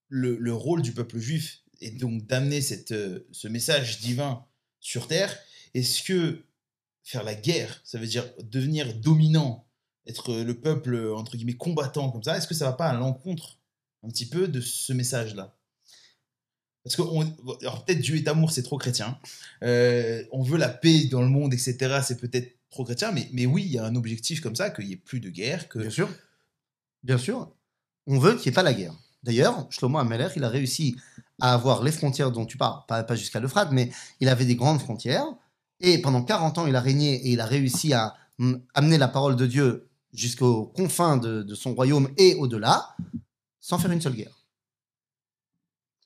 [0.10, 2.60] le, le rôle du peuple juif est donc d'amener
[2.91, 4.45] euh, ce message divin
[4.79, 5.38] sur terre?
[5.73, 6.45] Est-ce que
[7.03, 9.67] faire la guerre, ça veut dire devenir dominant,
[10.08, 13.60] être le peuple, entre guillemets, combattant comme ça, est-ce que ça va pas à l'encontre
[14.03, 15.55] un petit peu de ce message-là?
[16.84, 17.01] Parce que
[17.62, 19.19] alors peut-être Dieu est amour, c'est trop chrétien.
[19.63, 21.99] Euh, on veut la paix dans le monde, etc.
[22.03, 24.85] C'est peut-être trop chrétien, mais, mais oui, il y a un objectif comme ça, qu'il
[24.85, 25.69] n'y ait plus de guerre.
[25.69, 25.79] Que...
[25.79, 26.09] Bien sûr.
[27.03, 27.51] Bien sûr.
[28.05, 28.93] On veut qu'il n'y ait pas la guerre.
[29.23, 30.95] D'ailleurs, Shlomo Ameler, il a réussi
[31.41, 34.55] à avoir les frontières dont tu parles, pas, pas jusqu'à l'Euphrate, mais il avait des
[34.55, 35.25] grandes frontières.
[35.79, 39.07] Et pendant 40 ans, il a régné et il a réussi à mm, amener la
[39.07, 42.95] parole de Dieu jusqu'aux confins de son royaume et au-delà,
[43.59, 44.45] sans faire une seule guerre.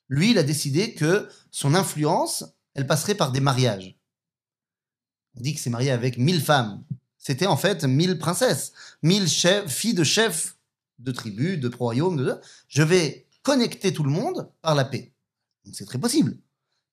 [0.07, 3.98] Lui, il a décidé que son influence, elle passerait par des mariages.
[5.37, 6.83] On dit que c'est marié avec 1000 femmes.
[7.17, 8.71] C'était en fait 1000 princesses,
[9.03, 10.57] 1000 chefs, filles de chefs
[10.99, 12.39] de tribus, de royaumes.
[12.67, 15.13] Je vais connecter tout le monde par la paix.
[15.71, 16.37] C'est très possible.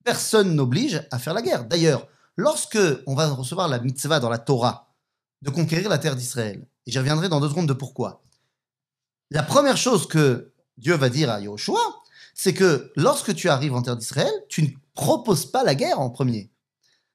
[0.04, 1.64] Personne n'oblige à faire la guerre.
[1.64, 4.92] D'ailleurs, lorsque on va recevoir la mitzvah dans la Torah
[5.42, 8.22] de conquérir la terre d'Israël, et j'y reviendrai dans deux secondes de pourquoi,
[9.30, 11.80] la première chose que Dieu va dire à Yahushua,
[12.34, 16.10] c'est que lorsque tu arrives en terre d'Israël, tu ne proposes pas la guerre en
[16.10, 16.50] premier.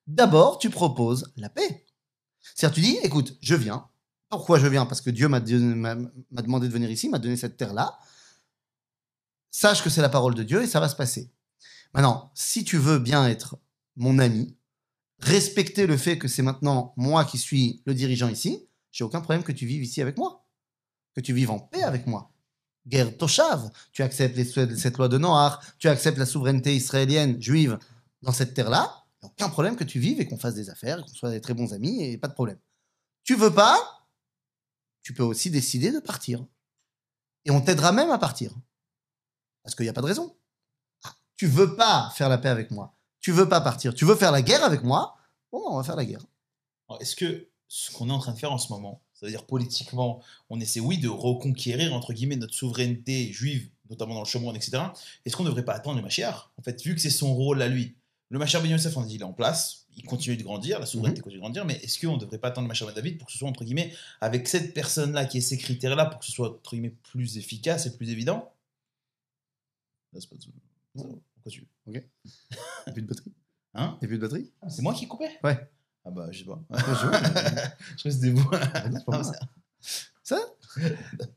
[0.07, 1.85] D'abord, tu proposes la paix.
[2.55, 3.87] C'est-à-dire, tu dis, écoute, je viens.
[4.29, 4.85] Pourquoi je viens?
[4.85, 7.99] Parce que Dieu m'a demandé de venir ici, m'a donné cette terre-là.
[9.51, 11.31] Sache que c'est la parole de Dieu et ça va se passer.
[11.93, 13.57] Maintenant, si tu veux bien être
[13.97, 14.55] mon ami,
[15.19, 19.43] respecter le fait que c'est maintenant moi qui suis le dirigeant ici, j'ai aucun problème
[19.43, 20.47] que tu vives ici avec moi.
[21.13, 22.31] Que tu vives en paix avec moi.
[22.87, 24.41] Guerre Toshav, tu acceptes
[24.77, 27.77] cette loi de Noir, tu acceptes la souveraineté israélienne, juive,
[28.21, 31.13] dans cette terre-là, a aucun problème que tu vives et qu'on fasse des affaires, qu'on
[31.13, 32.59] soit des très bons amis, et pas de problème.
[33.23, 34.07] Tu veux pas,
[35.03, 36.45] tu peux aussi décider de partir.
[37.45, 38.53] Et on t'aidera même à partir.
[39.63, 40.35] Parce qu'il n'y a pas de raison.
[41.03, 44.15] Ah, tu veux pas faire la paix avec moi, tu veux pas partir, tu veux
[44.15, 45.17] faire la guerre avec moi,
[45.51, 46.25] bon, on va faire la guerre.
[46.99, 50.59] Est-ce que ce qu'on est en train de faire en ce moment, c'est-à-dire politiquement, on
[50.59, 54.83] essaie, oui, de reconquérir, entre guillemets, notre souveraineté juive, notamment dans le Shomron, etc.
[55.25, 56.51] Est-ce qu'on ne devrait pas attendre le Mashiach?
[56.57, 57.95] En fait, vu que c'est son rôle à lui,
[58.31, 60.85] le Mashiach Ben on a dit, il est en place, il continue de grandir, la
[60.85, 63.17] souveraineté continue de grandir, mais est-ce qu'on ne devrait pas attendre le Mashiach Ben David
[63.17, 66.25] pour que ce soit, entre guillemets, avec cette personne-là qui ait ces critères-là, pour que
[66.25, 68.53] ce soit, entre guillemets, plus efficace et plus évident?
[70.13, 70.37] Là, c'est pas
[70.93, 73.33] Pourquoi tu Et plus de batterie?
[73.73, 73.97] Hein?
[74.01, 74.51] Et plus de batterie?
[74.61, 75.69] Ah, C'est moi qui coupais Ouais.
[76.05, 76.59] Ah bah, je sais pas.
[76.69, 76.79] Ouais,
[77.97, 78.49] je c'était vous.
[78.53, 80.39] Ah, Ah, c'est- Ça?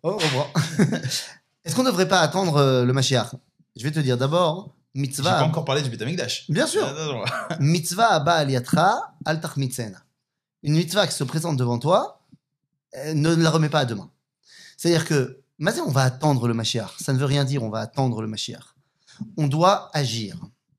[0.02, 0.52] Oh, Au revoir.
[1.64, 3.34] Est-ce qu'on ne devrait pas attendre euh, le Mashiach?
[3.74, 5.38] Je vais te dire d'abord, J'ai mitzvah.
[5.38, 6.50] pas encore parlé du Betamikdash.
[6.50, 6.86] Bien sûr.
[6.86, 9.98] Ah, mitzvah abba aliatra al tachmitzen.
[10.62, 12.20] Une mitzvah qui se présente devant toi,
[12.96, 14.10] euh, ne la remets pas à demain.
[14.76, 16.94] C'est-à-dire que, Mazé, on va attendre le Mashiach.
[16.98, 18.74] Ça ne veut rien dire, on va attendre le Mashiach.
[19.36, 20.36] On doit agir.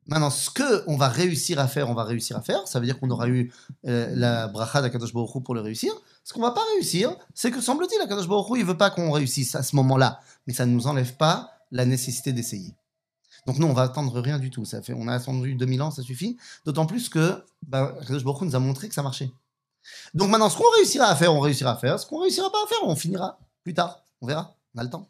[0.08, 2.68] Maintenant, ce que on va réussir à faire, on va réussir à faire.
[2.68, 3.52] Ça veut dire qu'on aura eu
[3.88, 5.94] euh, la bracha d'Akadosh Baruch Hu pour le réussir.
[6.24, 9.12] Ce qu'on va pas réussir, c'est que semble-t-il, Akadosh Baruch Hu, il veut pas qu'on
[9.12, 10.20] réussisse à ce moment-là.
[10.48, 12.74] Mais ça ne nous enlève pas la nécessité d'essayer.
[13.46, 14.66] Donc nous, on va attendre rien du tout.
[14.66, 16.38] Ça fait, on a attendu 2000 ans, ça suffit.
[16.66, 19.30] D'autant plus que bah, nous a montré que ça marchait.
[20.16, 22.00] Donc maintenant, ce qu'on réussira à faire, on réussira à faire.
[22.00, 24.04] Ce qu'on réussira pas à faire, on finira plus tard.
[24.22, 24.56] On verra.
[24.74, 25.10] On a le temps.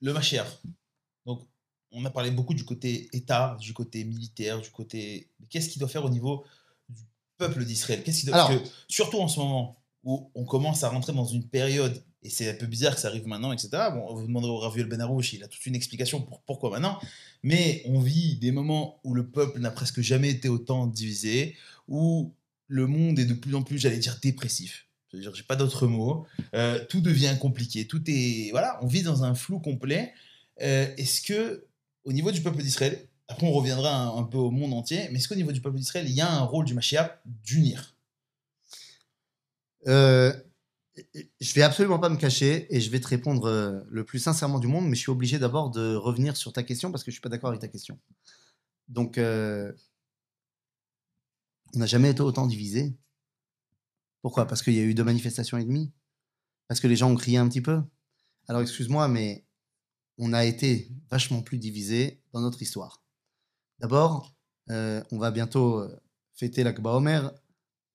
[0.00, 0.46] Le Mashiach.
[1.26, 1.46] Donc,
[1.92, 5.30] on a parlé beaucoup du côté État, du côté militaire, du côté.
[5.48, 6.44] Qu'est-ce qu'il doit faire au niveau
[6.88, 7.02] du
[7.36, 8.02] peuple d'Israël?
[8.02, 8.36] Qu'est-ce qu'il doit...
[8.36, 12.02] Alors- Parce que, surtout en ce moment où on commence à rentrer dans une période,
[12.22, 13.70] et c'est un peu bizarre que ça arrive maintenant, etc.
[13.92, 16.98] Bon, vous demandez au Raviol Ben Arouche, il a toute une explication pour pourquoi maintenant.
[17.42, 21.56] Mais on vit des moments où le peuple n'a presque jamais été autant divisé,
[21.88, 22.34] où
[22.66, 24.86] le monde est de plus en plus, j'allais dire, dépressif.
[25.10, 26.26] Je veux dire, j'ai pas d'autre mot.
[26.54, 27.86] Euh, tout devient compliqué.
[27.86, 28.50] Tout est.
[28.50, 30.12] Voilà, on vit dans un flou complet.
[30.60, 31.66] Euh, est-ce que,
[32.04, 35.18] au niveau du peuple d'Israël, après on reviendra un, un peu au monde entier, mais
[35.18, 37.94] est-ce qu'au niveau du peuple d'Israël, il y a un rôle du Mashiach d'unir?
[39.86, 40.32] Euh,
[41.40, 44.58] je vais absolument pas me cacher et je vais te répondre euh, le plus sincèrement
[44.58, 47.14] du monde, mais je suis obligé d'abord de revenir sur ta question parce que je
[47.14, 47.98] suis pas d'accord avec ta question.
[48.88, 49.72] Donc, euh,
[51.74, 52.96] On n'a jamais été autant divisé.
[54.22, 54.46] Pourquoi?
[54.46, 55.92] Parce qu'il y a eu deux manifestations et demie?
[56.68, 57.82] Parce que les gens ont crié un petit peu?
[58.48, 59.46] Alors excuse-moi, mais
[60.18, 63.02] on a été vachement plus divisé dans notre histoire.
[63.78, 64.34] D'abord,
[64.70, 65.86] euh, on va bientôt
[66.34, 67.32] fêter l'Akba Omer.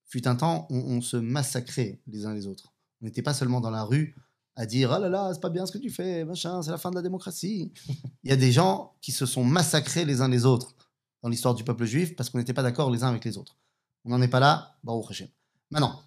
[0.06, 2.75] Fut un temps, on, on se massacrait les uns les autres.
[3.06, 4.16] On n'était pas seulement dans la rue
[4.56, 6.80] à dire Ah là là, c'est pas bien ce que tu fais, machin, c'est la
[6.80, 7.72] fin de la démocratie.
[8.24, 10.76] Il y a des gens qui se sont massacrés les uns les autres
[11.22, 13.60] dans l'histoire du peuple juif parce qu'on n'était pas d'accord les uns avec les autres.
[14.06, 15.28] On n'en est pas là, Baruch Hashem.
[15.70, 16.04] Maintenant,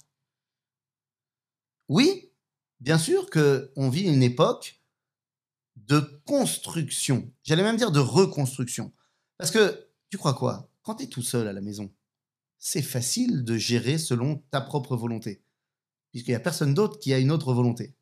[1.88, 2.32] oui,
[2.80, 4.82] bien sûr qu'on vit une époque
[5.76, 7.30] de construction.
[7.44, 8.92] J'allais même dire de reconstruction.
[9.36, 10.68] Parce que, tu crois quoi?
[10.82, 11.92] Quand tu es tout seul à la maison,
[12.58, 15.44] c'est facile de gérer selon ta propre volonté.
[16.10, 17.94] Puisqu'il n'y a personne d'autre qui a une autre volonté.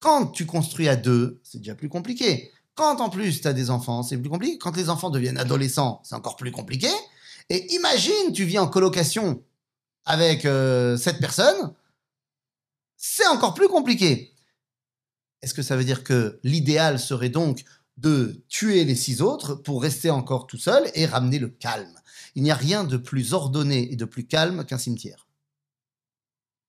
[0.00, 2.50] Quand tu construis à deux, c'est déjà plus compliqué.
[2.74, 4.58] Quand en plus tu as des enfants, c'est plus compliqué.
[4.58, 6.88] Quand les enfants deviennent adolescents, c'est encore plus compliqué.
[7.50, 9.42] Et imagine, tu vis en colocation
[10.04, 11.74] avec euh, cette personne,
[12.96, 14.32] c'est encore plus compliqué.
[15.42, 17.64] Est-ce que ça veut dire que l'idéal serait donc
[17.96, 21.94] de tuer les six autres pour rester encore tout seul et ramener le calme?
[22.34, 25.23] Il n'y a rien de plus ordonné et de plus calme qu'un cimetière.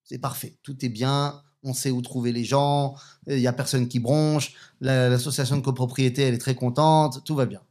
[0.06, 2.96] C'est parfait, tout est bien, on sait où trouver les gens,
[3.28, 7.36] il n'y a personne qui bronche, la- l'association de copropriété, elle est très contente, tout
[7.36, 7.62] va bien.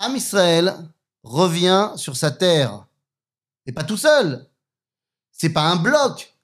[0.00, 0.74] Am Israël
[1.22, 2.86] revient sur sa terre.
[3.66, 4.46] Et pas tout seul.
[5.32, 6.36] C'est pas un bloc.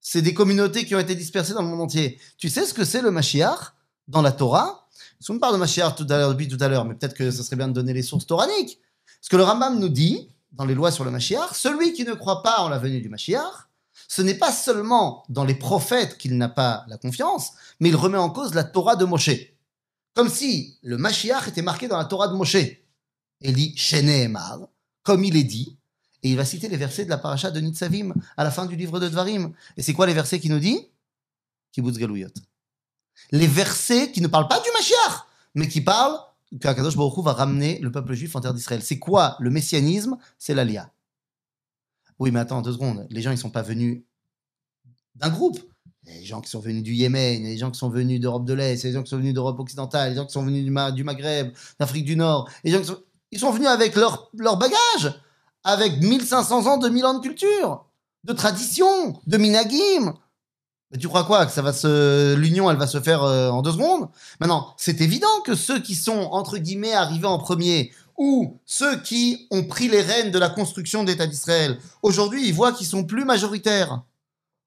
[0.00, 2.20] C'est des communautés qui ont été dispersées dans le monde entier.
[2.38, 3.74] Tu sais ce que c'est le Mashiach
[4.08, 4.88] dans la Torah?
[5.26, 7.30] Qu'on me parle de Mashiach tout à l'heure, depuis tout à l'heure, mais peut-être que
[7.30, 8.78] ce serait bien de donner les sources toraniques.
[9.20, 12.14] Ce que le Rambam nous dit, dans les lois sur le Mashiach, celui qui ne
[12.14, 13.68] croit pas en la venue du Mashiach,
[14.08, 18.18] ce n'est pas seulement dans les prophètes qu'il n'a pas la confiance, mais il remet
[18.18, 19.30] en cause la Torah de Moshe.
[20.14, 22.56] Comme si le Mashiach était marqué dans la Torah de Moshe.
[23.42, 24.60] Il dit Shene Emar,
[25.02, 25.76] comme il est dit,
[26.22, 28.76] et il va citer les versets de la paracha de Nitzavim à la fin du
[28.76, 29.52] livre de Dvarim.
[29.76, 30.88] Et c'est quoi les versets qui nous dit?
[31.72, 32.28] Kibbutz Galouyot.
[33.30, 36.18] Les versets qui ne parlent pas du Mashiach, mais qui parlent
[36.60, 38.82] qu'Akadosh Baruch Hu va ramener le peuple juif en terre d'Israël.
[38.82, 40.16] C'est quoi le messianisme?
[40.38, 40.90] C'est l'Alia.
[42.18, 43.06] Oui, mais attends, deux secondes.
[43.10, 44.02] Les gens, ils sont pas venus
[45.14, 45.58] d'un groupe.
[46.04, 48.84] Les gens qui sont venus du Yémen, les gens qui sont venus d'Europe de l'Est,
[48.84, 51.02] les gens qui sont venus d'Europe occidentale, les gens qui sont venus du, Ma- du
[51.02, 52.48] Maghreb, d'Afrique du Nord.
[52.62, 55.20] Ils sont venus avec leur, leur bagage,
[55.64, 57.86] avec 1500 ans, 2000 ans de culture,
[58.22, 60.14] de tradition, de minagim.
[60.92, 61.44] Mais tu crois quoi?
[61.44, 64.08] Que ça va se, l'union, elle va se faire euh, en deux secondes?
[64.38, 69.46] Maintenant, c'est évident que ceux qui sont entre guillemets arrivés en premier, ou ceux qui
[69.50, 73.04] ont pris les rênes de la construction de l'État d'Israël, aujourd'hui, ils voient qu'ils sont
[73.04, 74.02] plus majoritaires.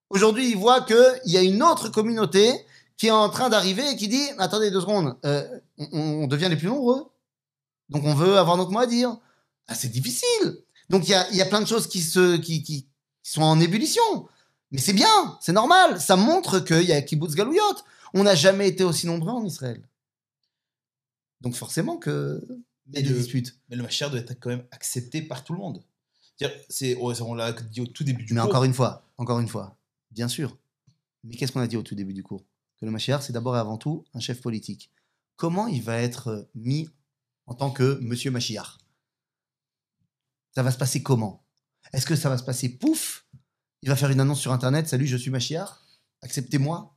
[0.10, 2.52] Aujourd'hui, ils voient qu'il y a une autre communauté
[2.98, 6.50] qui est en train d'arriver et qui dit attendez deux secondes, euh, on, on devient
[6.50, 7.06] les plus nombreux,
[7.90, 9.18] donc on veut avoir notre mot à dire.
[9.68, 10.58] Ah, c'est difficile.
[10.90, 12.88] Donc il y a, y a plein de choses qui se qui, qui
[13.24, 14.28] qui sont en ébullition.
[14.72, 16.00] Mais c'est bien, c'est normal.
[16.00, 17.62] Ça montre qu'il y a kibbutz galouyot.
[18.14, 19.82] On n'a jamais été aussi nombreux en Israël.
[21.42, 22.44] Donc forcément que
[22.94, 23.16] Mais le,
[23.70, 25.84] mais le doit être quand même accepté par tout le monde.
[26.70, 28.50] C'est- ouais, on l'a dit au tout début du Mais cours.
[28.50, 29.78] encore une fois, encore une fois,
[30.12, 30.58] bien sûr.
[31.24, 32.46] Mais qu'est-ce qu'on a dit au tout début du cours?
[32.80, 34.90] Que le Mashiach, c'est d'abord et avant tout un chef politique.
[35.36, 36.90] Comment il va être mis
[37.46, 38.78] en tant que Monsieur Mashiach
[40.56, 41.44] Ça va se passer comment?
[41.94, 43.26] Est-ce que ça va se passer pouf?
[43.82, 45.70] Il va faire une annonce sur Internet Salut, je suis Mashiach,
[46.22, 46.96] acceptez-moi?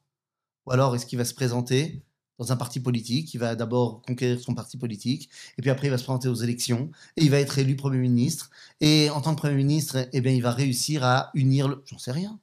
[0.66, 2.04] Ou alors est-ce qu'il va se présenter
[2.42, 5.90] dans un parti politique Il va d'abord conquérir son parti politique, et puis après il
[5.90, 8.50] va se présenter aux élections, et il va être élu Premier ministre.
[8.80, 11.82] Et en tant que Premier ministre, eh bien, il va réussir à unir le...
[11.86, 12.40] J'en sais rien.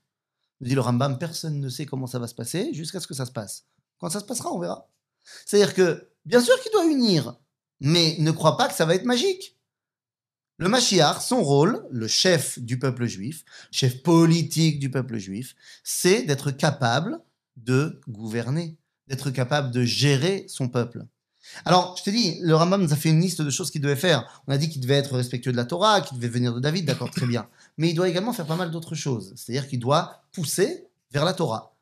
[0.62, 3.14] Me dit le Rambam, personne ne sait comment ça va se passer jusqu'à ce que
[3.14, 3.66] ça se passe.
[4.00, 4.88] Quand ça se passera, on verra.
[5.46, 7.38] C'est-à-dire que, bien sûr qu'il doit unir,
[7.82, 9.58] mais ne crois pas que ça va être magique.
[10.58, 16.24] Le Mashiach, son rôle, le chef du peuple juif, chef politique du peuple juif, c'est
[16.24, 17.20] d'être capable
[17.58, 18.78] de gouverner,
[19.10, 21.06] d'être capable de gérer son peuple.
[21.66, 23.96] Alors, je te dis, le Rambam nous a fait une liste de choses qu'il devait
[23.96, 24.44] faire.
[24.48, 26.86] On a dit qu'il devait être respectueux de la Torah, qu'il devait venir de David,
[26.86, 27.48] d'accord, très bien.
[27.78, 29.34] Mais il doit également faire pas mal d'autres choses.
[29.36, 31.76] C'est-à-dire qu'il doit pousser vers la Torah.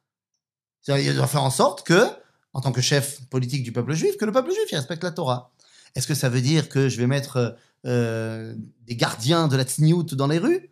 [0.81, 2.07] C'est-à-dire, il doit faire en sorte que,
[2.53, 5.51] en tant que chef politique du peuple juif, que le peuple juif respecte la Torah.
[5.95, 10.15] Est-ce que ça veut dire que je vais mettre euh, des gardiens de la tsniout
[10.15, 10.69] dans les rues?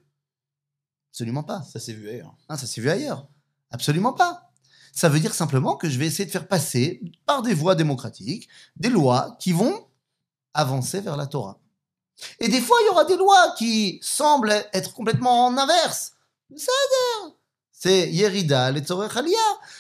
[1.12, 1.64] Absolument pas.
[1.64, 2.36] Ça s'est vu ailleurs.
[2.48, 3.28] Ah, ça s'est vu ailleurs.
[3.72, 4.45] Absolument pas.
[4.96, 8.48] Ça veut dire simplement que je vais essayer de faire passer, par des voies démocratiques,
[8.78, 9.88] des lois qui vont
[10.54, 11.60] avancer vers la Torah.
[12.40, 16.14] Et des fois, il y aura des lois qui semblent être complètement en inverse.
[16.50, 17.36] C'est-à-dire,
[17.74, 18.72] c'est Yerida.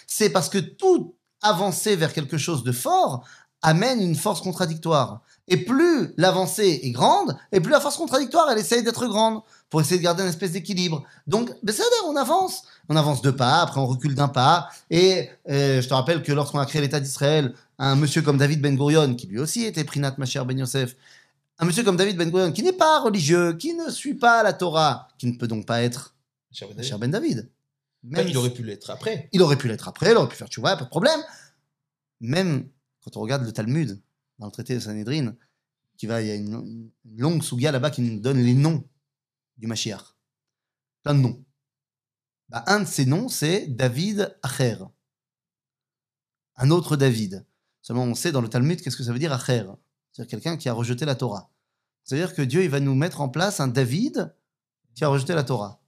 [0.05, 3.25] C'est parce que tout avancer vers quelque chose de fort
[3.61, 5.21] amène une force contradictoire.
[5.47, 9.81] Et plus l'avancée est grande, et plus la force contradictoire, elle essaye d'être grande, pour
[9.81, 11.03] essayer de garder une espèce d'équilibre.
[11.27, 12.63] Donc, ben, ça on avance.
[12.89, 14.69] On avance deux pas, après on recule d'un pas.
[14.89, 18.61] Et euh, je te rappelle que lorsqu'on a créé l'État d'Israël, un monsieur comme David
[18.61, 20.95] Ben Gurion, qui lui aussi était Prinat Macher Ben Yosef,
[21.59, 24.53] un monsieur comme David Ben Gurion, qui n'est pas religieux, qui ne suit pas la
[24.53, 26.15] Torah, qui ne peut donc pas être
[26.51, 26.97] Cher Ben.
[26.99, 27.49] Ben David.
[28.03, 29.29] Même il aurait pu l'être après.
[29.33, 31.19] il aurait pu l'être après, il aurait pu faire tchouva, pas de problème.
[32.21, 32.69] Même
[33.03, 33.99] quand on regarde le Talmud,
[34.39, 35.35] dans le traité de Sanhedrin,
[35.97, 38.87] qui va, il y a une, longue souga là-bas qui nous donne les noms
[39.57, 40.15] du Mashiach.
[41.03, 41.45] Plein de noms.
[42.49, 44.77] Bah, un de ces noms, c'est David Acher.
[46.57, 47.45] Un autre David.
[47.81, 49.65] Seulement, on sait dans le Talmud qu'est-ce que ça veut dire Acher?
[50.11, 51.51] C'est-à-dire quelqu'un qui a rejeté la Torah.
[52.03, 54.35] C'est-à-dire que Dieu, il va nous mettre en place un David
[54.93, 55.81] qui a rejeté la Torah.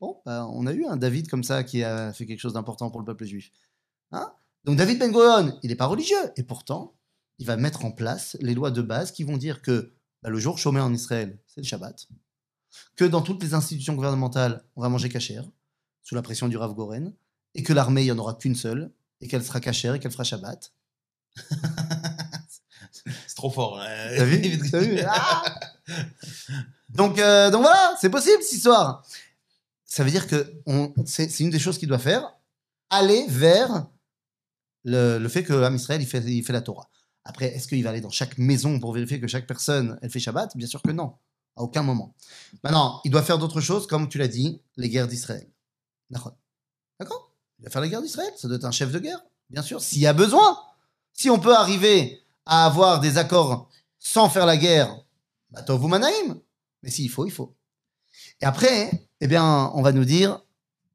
[0.00, 2.90] Bon, bah, on a eu un David comme ça qui a fait quelque chose d'important
[2.90, 3.52] pour le peuple juif.
[4.12, 4.32] Hein?
[4.64, 6.32] Donc David Ben Gurion, il n'est pas religieux.
[6.36, 6.94] Et pourtant,
[7.40, 10.38] il va mettre en place les lois de base qui vont dire que bah, le
[10.38, 12.06] jour chômé en Israël, c'est le Shabbat.
[12.96, 15.44] Que dans toutes les institutions gouvernementales, on va manger cachère,
[16.02, 17.14] sous la pression du Rav Goren.
[17.54, 18.92] Et que l'armée, il n'y en aura qu'une seule.
[19.22, 20.72] Et qu'elle sera cachère et qu'elle fera Shabbat.
[23.26, 23.80] C'est trop fort.
[23.80, 23.86] hein.
[24.16, 24.70] T'as vu?
[24.70, 25.00] T'as vu?
[25.06, 25.42] Ah
[26.90, 29.04] donc, euh, donc voilà, c'est possible cette histoire.
[29.84, 30.52] Ça veut dire que
[31.06, 32.32] c'est une des choses qu'il doit faire,
[32.90, 33.86] aller vers
[34.84, 36.89] le, le fait que Israël il fait, il fait la Torah.
[37.24, 40.20] Après, est-ce qu'il va aller dans chaque maison pour vérifier que chaque personne elle fait
[40.20, 40.56] Shabbat?
[40.56, 41.14] Bien sûr que non,
[41.56, 42.14] à aucun moment.
[42.64, 45.48] Maintenant, il doit faire d'autres choses, comme tu l'as dit, les guerres d'Israël.
[46.08, 46.36] D'accord?
[47.58, 49.82] Il va faire les guerres d'Israël, ça doit être un chef de guerre, bien sûr,
[49.82, 50.58] s'il y a besoin.
[51.12, 55.04] Si on peut arriver à avoir des accords sans faire la guerre,
[55.50, 56.40] bah, ou manaïm.
[56.82, 57.54] Mais s'il faut, il faut.
[58.40, 60.42] Et après, eh bien, on va nous dire,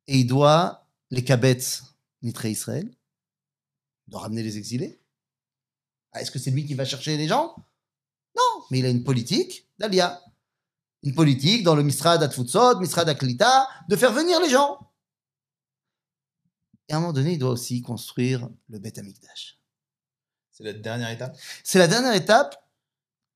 [0.08, 1.84] et il doit les kabetz
[2.24, 2.90] nitrer Israël,
[4.08, 5.00] il doit ramener les exilés.
[6.16, 7.56] Ah, Est-ce que c'est lui qui va chercher les gens?
[8.38, 10.22] Non, mais il a une politique d'Alia.
[11.04, 14.80] Une politique dans le Misrad Atfutsot, Misrad Aklita, de faire venir les gens.
[16.88, 19.60] Et à un moment donné, il doit aussi construire le Beth Amikdash.
[20.52, 21.38] C'est la dernière étape?
[21.66, 22.66] C'est la dernière étape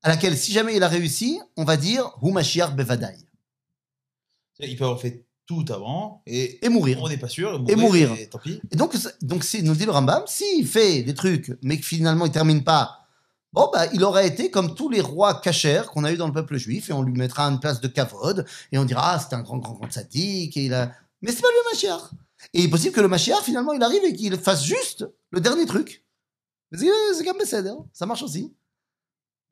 [0.02, 3.18] à laquelle, si jamais il a réussi, on va dire Hu Mashiach Bevadai.
[4.60, 7.00] Il peut avoir fait tout avant et Et mourir.
[7.02, 7.64] on n'est pas sûr.
[7.66, 8.12] Et mourir.
[8.16, 8.60] et tant pis.
[8.70, 12.24] Et donc, donc si, nous dit le Rambam, s'il fait des trucs, mais que finalement
[12.24, 13.00] il termine pas,
[13.52, 16.32] bon, bah, il aurait été comme tous les rois cachers qu'on a eu dans le
[16.32, 19.34] peuple juif, et on lui mettra une place de kavod, et on dira, ah, c'était
[19.34, 20.92] un grand, grand, grand sadique, et il a.
[21.20, 22.10] Mais c'est pas le Mashiach.
[22.54, 25.40] Et il est possible que le Mashiach, finalement, il arrive et qu'il fasse juste le
[25.40, 26.04] dernier truc.
[26.70, 26.86] Mais C'est
[27.16, 27.44] c'est comme
[27.92, 28.54] ça marche aussi.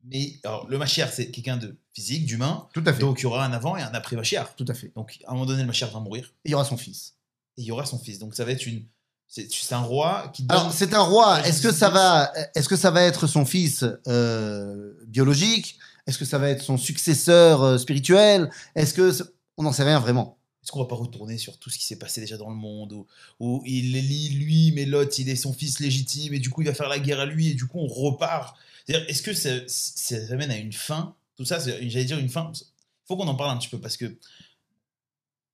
[0.05, 2.67] Mais alors, le Mashiach, c'est quelqu'un de physique, d'humain.
[2.73, 4.55] Tout à Donc il y aura un avant et un après Mashiach.
[4.55, 4.91] Tout à fait.
[4.95, 7.15] Donc à un moment donné, le Mashiach va mourir Et il y aura son fils.
[7.57, 8.19] et il y aura son fils.
[8.19, 8.85] Donc ça va être une.
[9.27, 10.57] C'est un roi qui donne.
[10.57, 11.45] Alors, c'est un roi.
[11.45, 15.77] Est-ce que ça va, est-ce que ça va être son fils euh, biologique?
[16.07, 18.49] Est-ce que ça va être son successeur euh, spirituel?
[18.73, 19.11] Est-ce que
[19.57, 21.97] on n'en sait rien vraiment Est-ce qu'on va pas retourner sur tout ce qui s'est
[21.97, 23.05] passé déjà dans le monde où,
[23.39, 26.67] où il élit lui, mais l'autre, il est son fils légitime et du coup il
[26.67, 28.57] va faire la guerre à lui et du coup on repart.
[28.89, 31.15] C'est-à-dire, est-ce que ça, ça amène à une fin?
[31.35, 32.51] Tout ça, j'allais dire une fin.
[32.55, 32.63] Il
[33.07, 34.17] faut qu'on en parle un petit peu parce que.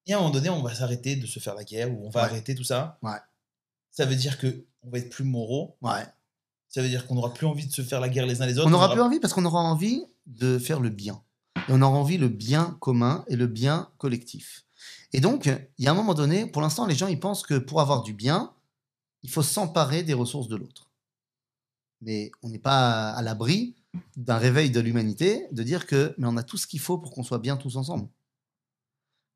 [0.07, 2.09] Y a un moment donné, on va s'arrêter de se faire la guerre ou on
[2.09, 2.29] va Ouais.
[2.29, 2.97] arrêter tout ça.
[3.01, 3.17] Ouais.
[3.91, 5.75] Ça veut dire que on va être plus moraux.
[5.81, 6.05] Ouais.
[6.69, 8.57] Ça veut dire qu'on n'aura plus envie de se faire la guerre les uns les
[8.57, 8.67] autres.
[8.67, 11.21] On n'aura aura- plus envie parce qu'on aura envie de faire le bien.
[11.57, 14.63] Et on aura envie le bien commun et le bien collectif.
[15.11, 15.45] Et donc,
[15.77, 18.03] il y a un moment donné, pour l'instant, les gens ils pensent que pour avoir
[18.03, 18.53] du bien,
[19.23, 20.84] il faut s'emparer des ressources de l'autre.
[22.05, 23.75] Mais on n'est pas à l'abri
[24.15, 27.11] d'un réveil de l'humanité de dire que mais on a tout ce qu'il faut pour
[27.11, 28.07] qu'on soit bien tous ensemble.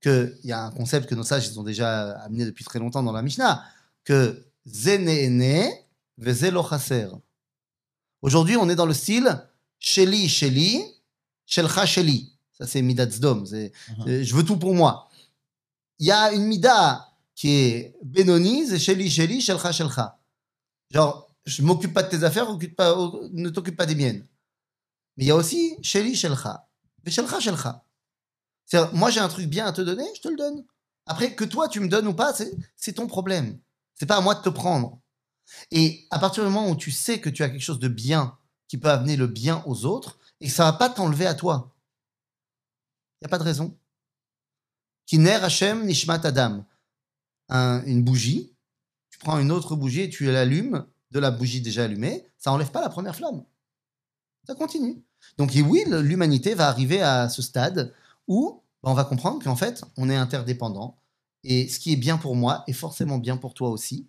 [0.02, 2.80] Que il y a un concept que nos sages ils ont déjà amené depuis très
[2.80, 3.64] longtemps dans la Mishnah
[4.06, 5.70] que zénéné
[6.18, 7.08] vezelo chaser.
[8.22, 9.30] Aujourd'hui, on est dans le style
[9.80, 10.84] Sheli, Sheli,
[11.46, 12.34] Shelcha, Sheli.
[12.52, 13.46] Ça, c'est Midat Zdom.
[13.46, 14.08] C'est, Mhm.
[14.10, 15.10] euh, je veux tout pour moi.
[16.00, 20.20] Il y a une Mida qui est Benoni, c'est Sheli, Sheli, Shelcha, Shelcha.
[20.92, 24.28] Genre, je m'occupe pas de tes affaires, ne t'occupe pas des miennes.
[25.18, 26.70] Mais il y a aussi Sheli, Shelcha.
[27.06, 27.86] Et Shelcha, Shelcha.
[28.94, 30.66] Moi, j'ai un truc bien à te donner, je te le donne.
[31.06, 32.34] Après, que toi, tu me donnes ou pas,
[32.76, 33.60] c'est, ton problème.
[33.96, 35.02] C'est pas à moi de te prendre.
[35.72, 38.38] Et à partir du moment où tu sais que tu as quelque chose de bien
[38.68, 41.76] qui peut amener le bien aux autres et que ça va pas t'enlever à toi,
[43.20, 43.76] il n'y a pas de raison.
[45.08, 46.64] Kiner Hashem Nishmat Adam.
[47.50, 48.54] Un- une bougie,
[49.10, 52.72] tu prends une autre bougie et tu l'allumes de la bougie déjà allumée, ça enlève
[52.72, 53.44] pas la première flamme.
[54.46, 55.04] Ça continue.
[55.38, 57.94] Donc oui, l'humanité va arriver à ce stade
[58.28, 60.98] où ben, on va comprendre qu'en fait, on est interdépendant
[61.44, 64.08] et ce qui est bien pour moi est forcément bien pour toi aussi.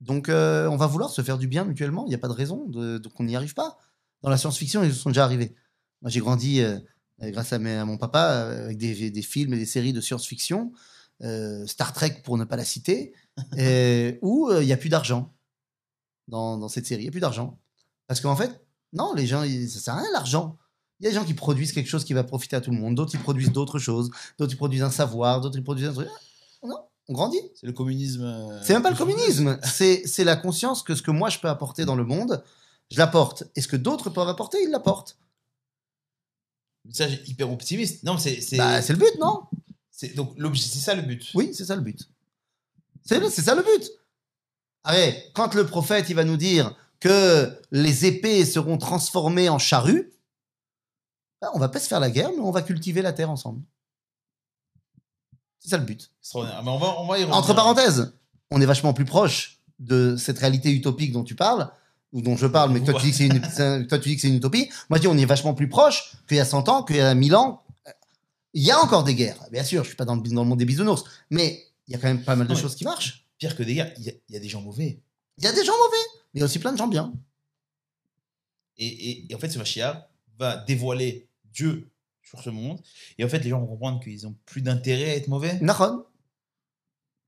[0.00, 2.04] Donc, euh, on va vouloir se faire du bien mutuellement.
[2.06, 3.78] Il n'y a pas de raison de, de- qu'on n'y arrive pas.
[4.22, 5.54] Dans la science-fiction, ils sont déjà arrivés.
[6.02, 6.78] Moi, j'ai grandi euh,
[7.20, 10.72] grâce à, mes- mon papa euh, avec des, films et des séries de science-fiction,
[11.66, 13.14] Star Trek pour ne pas la citer,
[14.22, 15.33] où il n'y a plus d'argent
[16.28, 17.02] dans, dans cette série.
[17.02, 17.58] Il n'y a plus d'argent.
[18.06, 20.56] Parce qu'en fait, non, les gens, ils- ça sert à rien l'argent.
[21.00, 22.78] Il y a des gens qui produisent quelque chose qui va profiter à tout le
[22.78, 25.92] monde, d'autres ils produisent d'autres choses, d'autres ils produisent un savoir, d'autres ils produisent un
[25.92, 26.08] truc.
[26.62, 27.40] Non, on grandit.
[27.54, 28.22] C'est le communisme.
[28.22, 31.48] euh, C'est même pas le communisme, c'est la conscience que ce que moi je peux
[31.48, 32.42] apporter dans le monde,
[32.90, 33.42] je l'apporte.
[33.56, 35.18] Et ce que d'autres peuvent apporter, ils l'apportent.
[36.90, 38.02] Ça, j'ai hyper optimiste.
[38.04, 38.40] Non, c'est.
[38.40, 39.42] c'est- Bah, le but, non?
[39.90, 41.30] C'est- donc, l'objet- c'est ça le but?
[41.34, 42.08] Oui, c'est ça le but.
[43.04, 43.90] C'est ça le but.
[44.84, 50.12] Allez, quand le prophète il va nous dire que les épées seront transformées en charrues,
[51.40, 53.62] bah, on va pas se faire la guerre, mais on va cultiver la terre ensemble.
[55.60, 56.10] C'est ça le but.
[56.34, 57.34] Mais on va, on va y revenir.
[57.36, 58.12] Entre parenthèses,
[58.50, 61.70] on est vachement plus proche de cette réalité utopique dont tu parles,
[62.12, 64.10] ou dont je parle, mais que toi tu dis que c'est une, c'est- toi, tu
[64.10, 64.70] dis que c'est une utopie.
[64.88, 67.00] Moi je dis on est vachement plus proche qu'il y a 100 ans, qu'il y
[67.00, 67.62] a 1000 ans.
[68.52, 70.48] Il y a encore des guerres, bien sûr, je suis pas dans le, dans le
[70.48, 72.84] monde des bisounours, mais il y a quand même pas mal de Non, choses qui
[72.84, 73.23] marchent.
[73.44, 75.02] Pire que des gars, il y, a- des gens mauvais.
[75.36, 77.12] Il y a des gens mauvais, mais aussi plein de gens bien.
[78.78, 81.90] Et, en fait, ce Mashiach va dévoiler Dieu
[82.22, 82.80] sur ce monde.
[83.18, 85.58] Et en fait, les gens vont comprendre qu'ils ont plus d'intérêt à être mauvais.
[85.60, 86.06] Nahon.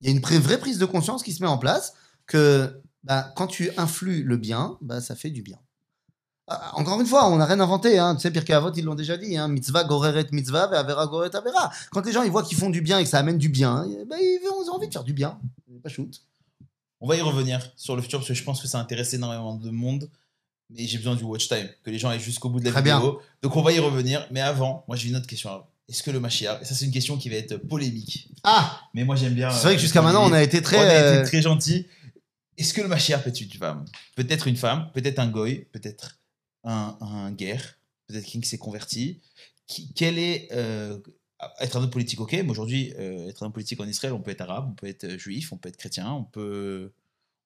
[0.01, 1.93] Il y a une vraie prise de conscience qui se met en place
[2.25, 5.59] que bah, quand tu influes le bien, bah, ça fait du bien.
[6.47, 7.99] Ah, Encore une fois, on n'a rien inventé.
[7.99, 8.15] Hein.
[8.17, 9.37] Tu sais, Pirkei Avot, ils l'ont déjà dit.
[9.37, 9.49] Hein.
[9.49, 11.71] Mitzvah goreret mitzvah, avera goret avera.
[11.91, 13.87] Quand les gens ils voient qu'ils font du bien et que ça amène du bien,
[14.07, 15.39] ben, ils ont envie de faire du bien.
[15.89, 16.23] Shoot.
[17.01, 19.55] On va y revenir sur le futur parce que je pense que ça intéresse énormément
[19.55, 20.11] de monde.
[20.71, 22.83] Mais j'ai besoin du watch time, que les gens aillent jusqu'au bout de la Très
[22.83, 23.21] vidéo.
[23.41, 24.27] Donc on va y revenir.
[24.33, 25.51] Mais avant, moi j'ai une autre question.
[25.51, 25.71] avant.
[25.89, 29.05] Est-ce que le Mashiach, et ça c'est une question qui va être polémique, Ah mais
[29.05, 29.51] moi j'aime bien.
[29.51, 30.79] C'est vrai euh, que jusqu'à maintenant, on a été très.
[30.79, 31.87] on a euh, été très gentil.
[32.59, 33.85] Est-ce que le Mashiach peut être une femme?
[34.17, 36.19] Peut-être une femme, peut-être un goy, peut-être
[36.65, 37.79] un, un guerre,
[38.09, 39.21] peut-être qui s'est converti.
[39.69, 40.99] Qui, quel est euh,
[41.61, 44.21] être un homme politique Ok, mais aujourd'hui, euh, être un homme politique en Israël, on
[44.21, 46.93] peut être arabe, on peut être euh, juif, on peut être chrétien, on peut,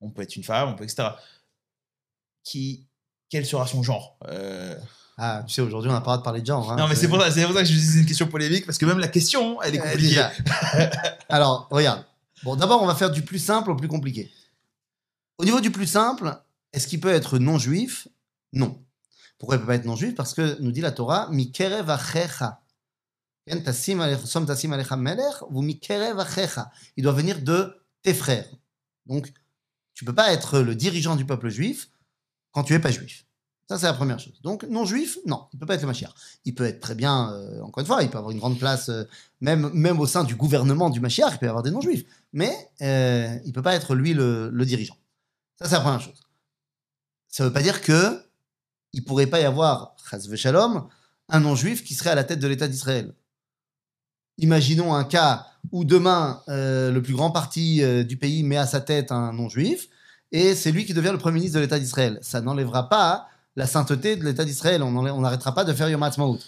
[0.00, 1.08] on peut être une femme, on peut etc.
[2.44, 2.86] Qui,
[3.28, 4.76] quel sera son genre Euh,
[5.18, 6.72] Ah, tu sais, aujourd'hui, on n'a pas le droit de parler de genre.
[6.72, 6.76] hein.
[6.76, 8.64] Non, mais c'est pour, ça- pour ça que je dis que c'est une question polémique
[8.66, 10.26] parce que même la question, elle est compliquée.
[11.28, 12.04] Alors, regarde.
[12.42, 14.30] Bon, d'abord, on va faire du plus simple au plus compliqué.
[15.38, 16.34] Au niveau du plus simple,
[16.72, 18.08] est-ce qu'il peut être non-juif?
[18.52, 18.82] Non.
[19.38, 20.14] Pourquoi il peut pas être non-juif?
[20.14, 22.59] Parce que nous dit la Torah, Mikerev achecha.
[26.96, 28.48] Il doit venir de tes frères.
[29.06, 29.32] Donc,
[29.94, 31.90] tu peux pas être le dirigeant du peuple juif
[32.52, 33.24] quand tu es pas juif.
[33.70, 34.40] Ça, c'est la première chose.
[34.42, 36.12] Donc, non-juif, non, il peut pas être le Mashiach.
[36.44, 38.88] Il peut être très bien, euh, encore une fois, il peut avoir une grande place,
[38.88, 39.04] euh,
[39.40, 42.04] même, même au sein du gouvernement du Mashiach, il peut y avoir des non-juifs.
[42.32, 44.96] Mais euh, il peut pas être lui le, dirigeant.
[45.54, 46.20] Ça, c'est la première chose.
[47.28, 48.20] Ça veut pas dire que
[48.92, 49.94] il pourrait pas y avoir,
[51.28, 53.14] un non-juif qui serait à la tête de l'État d'Israël.
[54.40, 58.66] Imaginons un cas où demain, euh, le plus grand parti euh, du pays met à
[58.66, 59.88] sa tête un non-juif,
[60.32, 62.18] et c'est lui qui devient le premier ministre de l'État d'Israël.
[62.22, 64.82] Ça n'enlèvera pas la sainteté de l'État d'Israël.
[64.82, 66.38] On n'arrêtera pas de faire Yom HaAtzmaut.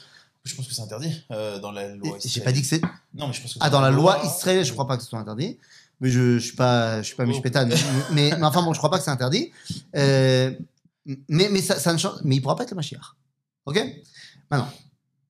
[0.45, 2.17] Je pense que c'est interdit euh, dans la loi.
[2.25, 2.81] J'ai pas dit que c'est...
[3.15, 5.09] Non, mais je pense que Ah, dans la loi israélienne, je crois pas que ce
[5.09, 5.59] soit interdit.
[6.01, 7.41] Mais je, je suis pas, je suis pas Oh.
[7.45, 7.75] Mais,
[8.13, 9.53] mais, mais enfin bon, je crois pas que c'est interdit.
[9.95, 10.59] Mais,
[11.29, 12.19] mais ça, ça ne change.
[12.25, 13.15] Mais il pourra pas être le Mashiach.
[13.67, 13.81] Ok?
[14.51, 14.69] Maintenant,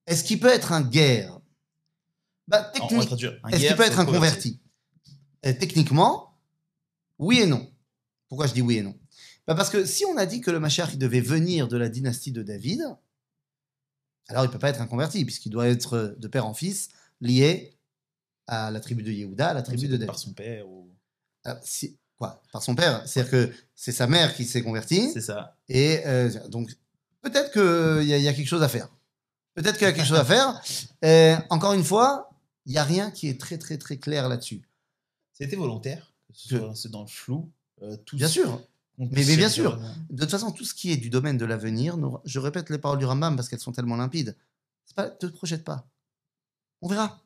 [0.07, 1.39] est-ce qu'il peut être un guerre?
[2.53, 2.71] Bah,
[3.51, 4.59] Est-ce qu'il peut être un converti
[5.45, 6.37] Euh, Techniquement,
[7.19, 7.69] oui et non.
[8.29, 8.95] Pourquoi je dis oui et non?
[9.47, 12.31] Bah, Parce que si on a dit que le il devait venir de la dynastie
[12.31, 12.81] de David,
[14.29, 16.89] alors il peut pas être un converti, puisqu'il doit être de père en fils
[17.21, 17.77] lié
[18.47, 20.07] à la tribu de Yehuda, à la tribu de David.
[20.07, 20.67] Par son père.
[20.67, 20.89] Ou...
[21.63, 22.41] Si- quoi?
[22.51, 23.03] Par son père?
[23.07, 25.57] C'est-à-dire que c'est sa mère qui s'est convertie, C'est ça.
[25.67, 26.71] et euh, donc
[27.21, 28.89] peut-être qu'il y, y a quelque chose à faire.
[29.55, 30.61] Peut-être qu'il y a quelque chose à faire.
[31.05, 32.29] Euh, encore une fois,
[32.65, 34.61] il n'y a rien qui est très très très clair là-dessus.
[35.33, 36.13] C'était volontaire.
[36.29, 37.49] Que ce soit dans le flou.
[37.81, 38.61] euh, tout Bien sûr.
[38.97, 39.73] Mais- bien sûr.
[39.73, 42.77] euh, De toute façon, tout ce qui est du domaine de l'avenir, je répète les
[42.77, 44.35] paroles du Rambam parce qu'elles sont tellement limpides.
[44.95, 45.87] Pas, te projette pas.
[46.81, 47.19] On verra.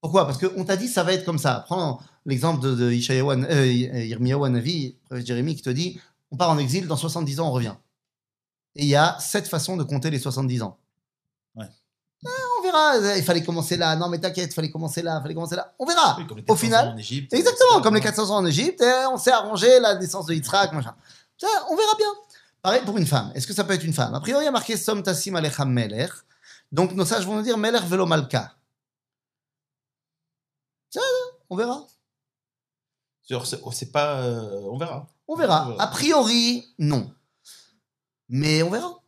[0.00, 0.26] Pourquoi?
[0.26, 1.62] Parce qu'on t'a dit ça va être comme ça.
[1.66, 4.94] Prends l'exemple de, de Ishayahu An- euh, Yirmiyahu
[5.24, 6.00] Jérémie, qui te dit
[6.32, 7.76] on part en exil, dans 70 ans on revient.
[8.74, 10.78] Et il y a sept façons de compter les 70 ans.
[12.70, 13.16] Verra.
[13.18, 13.96] Il fallait commencer là.
[13.96, 15.18] Non, mais t'inquiète, il fallait commencer là.
[15.18, 15.74] Il fallait commencer là.
[15.78, 16.16] On verra.
[16.18, 17.82] oui, comme les Au 400 final, ans en Égypte, Exactement, etc.
[17.82, 20.94] comme les 400 ans en Égypte, et on s'est arrangé la naissance de Yitzhak, machin.
[21.38, 22.08] Ça, on verra bien.
[22.62, 23.32] Pareil pour une femme.
[23.34, 24.14] Est-ce que ça peut être une femme?
[24.14, 26.10] A priori, il y a marqué Som Tassim Alecha Melech.
[26.72, 28.54] Donc nos sages vont nous dire Melech Velo Malka.
[30.90, 31.00] Ça,
[31.48, 31.86] on verra.
[33.22, 34.20] C'est- oh, c'est pas.
[34.22, 35.06] euh, on verra.
[35.28, 35.66] On verra.
[35.66, 35.82] On verra.
[35.82, 37.12] A priori, non.
[38.28, 39.00] Mais on verra.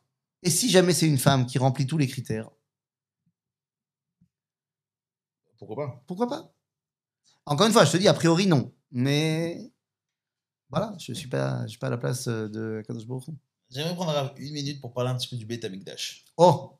[0.44, 2.48] Et si jamais c'est une femme qui remplit tous les critères,
[5.64, 6.02] Pourquoi pas?
[6.08, 6.52] Pourquoi pas?
[7.46, 8.72] Encore une fois, je te dis, a priori, non.
[8.90, 9.70] Mais
[10.70, 13.26] voilà, je ne suis, pas, je suis pas à la place euh, de Kadosh Baruch.
[13.70, 16.24] J'aimerais prendre une minute pour parler un petit peu du Beth Amikdash.
[16.36, 16.72] Oh,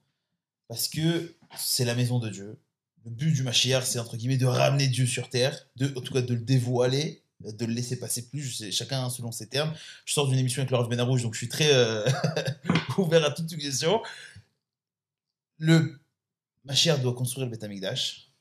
[0.67, 2.59] Parce que c'est la maison de Dieu.
[3.05, 6.13] Le but du Mashiach, c'est entre guillemets de ramener Dieu sur terre, de, en tout
[6.13, 9.73] cas de le dévoiler, de le laisser passer plus, je sais, chacun selon ses termes.
[10.07, 12.05] Je sors d'une émission avec Laurent Benarouche, donc je suis très euh,
[12.99, 14.03] ouvert à toute suggestion.
[15.59, 16.01] Le
[16.65, 18.32] Mashiach doit construire le Beth Amikdash,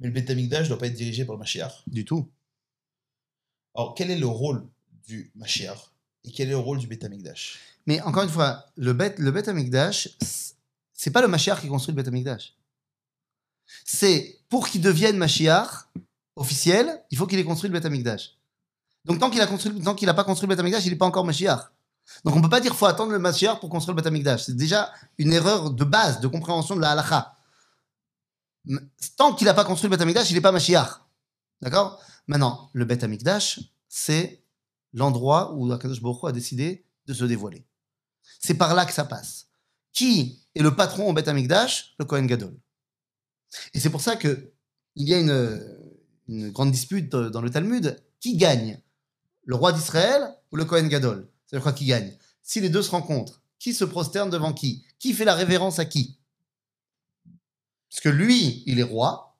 [0.00, 1.82] mais le Beth Amikdash ne doit pas être dirigé par le Mashiach.
[1.86, 2.28] du tout.
[3.74, 4.66] Alors, quel est le rôle
[5.06, 5.90] du Mashiach
[6.24, 9.30] et quel est le rôle du Beth Amikdash Mais encore une fois, le Bet, le
[9.30, 10.08] Bet Amikdash,
[10.92, 12.54] c'est pas le Mashiach qui construit le Bet Amikdash.
[13.84, 15.88] C'est pour qu'il devienne Mashiach
[16.36, 18.36] officiel, il faut qu'il ait construit le Bet Amikdash.
[19.04, 20.98] Donc tant qu'il a construit, tant qu'il a pas construit le Bet Amikdash, il n'est
[20.98, 21.70] pas encore Mashiach.
[22.24, 24.44] Donc on peut pas dire faut attendre le Mashiach pour construire le Bet Amikdash.
[24.44, 27.36] C'est déjà une erreur de base, de compréhension de la halakha.
[29.16, 31.00] Tant qu'il n'a pas construit le Bet Amikdash, il n'est pas Mashiach.
[31.60, 32.00] D'accord?
[32.26, 34.42] Maintenant, le Bet Amikdash, c'est
[34.92, 37.66] l'endroit où Akadosh Baruch a décidé de se dévoiler.
[38.40, 39.48] C'est par là que ça passe.
[39.92, 41.94] Qui est le patron au Bet Amikdash?
[41.98, 42.56] Le Kohen Gadol.
[43.72, 44.52] Et c'est pour ça que
[44.96, 48.02] il y a une, grande dispute dans le Talmud.
[48.20, 48.80] Qui gagne?
[49.44, 51.28] Le roi d'Israël ou le Kohen Gadol?
[51.46, 52.16] C'est quoi qui gagne?
[52.42, 54.84] Si les deux se rencontrent, qui se prosterne devant qui?
[54.98, 56.18] Qui fait la révérence à qui?
[57.94, 59.36] Parce que lui, il est roi.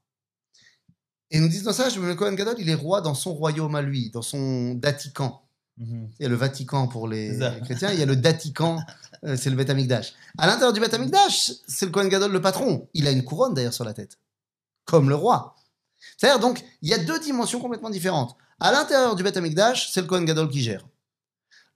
[1.32, 3.74] Et ils nous disent dans ça, le Kohen Gadol, il est roi dans son royaume
[3.74, 5.42] à lui, dans son Vatican.
[5.76, 8.78] Il y a le Vatican pour les chrétiens, il y a le Datican,
[9.24, 10.14] euh, c'est le Beth Amikdash.
[10.38, 12.88] À l'intérieur du Beth Amikdash, c'est le Kohen Gadol le patron.
[12.94, 14.20] Il a une couronne d'ailleurs sur la tête,
[14.84, 15.56] comme le roi.
[16.16, 18.36] C'est-à-dire donc, il y a deux dimensions complètement différentes.
[18.60, 20.86] À l'intérieur du Beth Amikdash, c'est le Kohen Gadol qui gère.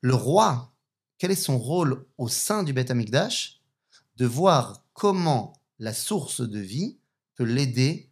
[0.00, 0.72] Le roi,
[1.18, 3.62] quel est son rôle au sein du Beth Amikdash?
[4.16, 6.98] De voir comment la source de vie
[7.34, 8.10] peut l'aider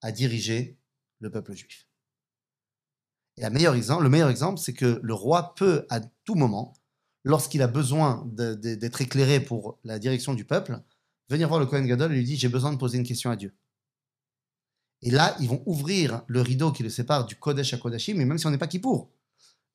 [0.00, 0.78] à diriger
[1.20, 1.88] le peuple juif.
[3.36, 3.50] Et le
[4.08, 6.74] meilleur exemple, c'est que le roi peut, à tout moment,
[7.24, 10.80] lorsqu'il a besoin d'être éclairé pour la direction du peuple,
[11.28, 13.36] venir voir le Kohen Gadol et lui dire J'ai besoin de poser une question à
[13.36, 13.54] Dieu.
[15.00, 18.24] Et là, ils vont ouvrir le rideau qui le sépare du Kodesh à Kodashim, mais
[18.24, 19.10] même si on n'est pas Kippour.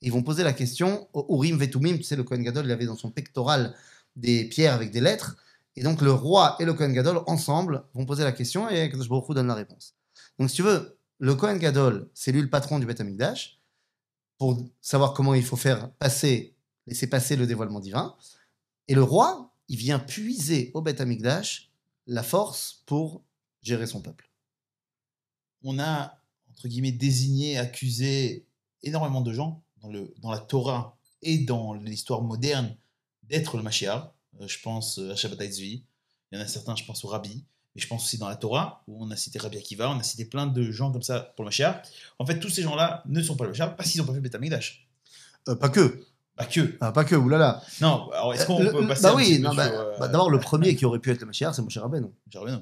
[0.01, 1.97] Ils vont poser la question au Urim Vetumim.
[1.97, 3.75] Tu sais, le Kohen Gadol, il avait dans son pectoral
[4.15, 5.35] des pierres avec des lettres.
[5.78, 9.09] Et donc, le roi et le Kohen Gadol, ensemble, vont poser la question et Kadosh
[9.09, 9.95] Baruch donne la réponse.
[10.39, 13.61] Donc, si tu veux, le Kohen Gadol, c'est lui le patron du Beth Amikdash,
[14.39, 16.55] pour savoir comment il faut faire passer,
[16.88, 18.15] laisser passer le dévoilement divin.
[18.88, 21.71] Et le roi, il vient puiser au Beth Amikdash
[22.07, 23.23] la force pour
[23.61, 24.32] gérer son peuple.
[25.63, 26.19] on a,
[26.49, 28.47] entre guillemets, désigné, accusé
[28.82, 32.75] énormément de gens dans, le, dans la Torah et dans l'histoire moderne
[33.21, 34.16] d'être le Mashiach.
[34.41, 35.83] Euh, je pense euh, à Shabbatai Tzvi.
[36.31, 37.45] Il y en a certains, je pense au Rabbi.
[37.75, 40.03] Mais je pense aussi dans la Torah, où on a cité Rabbi Akiva, on a
[40.03, 41.83] cité plein de gens comme ça pour le Mashiach.
[42.19, 44.19] En fait, tous ces gens-là ne sont pas le Mashiach parce qu'ils n'ont pas fait
[44.19, 44.88] Beth Amikdash.
[45.47, 46.03] Euh, pas que.
[46.35, 46.75] Pas que.
[46.81, 47.63] Ah, pas que, oulala.
[47.81, 50.39] Non, alors est-ce qu'on Euh, peut passer bah oui, non, bah, euh, bah, d'abord, le
[50.39, 52.07] premier qui aurait pu être le Mashiach, c'est Moshe Rabbeinu.
[52.33, 52.57] Rabbeinu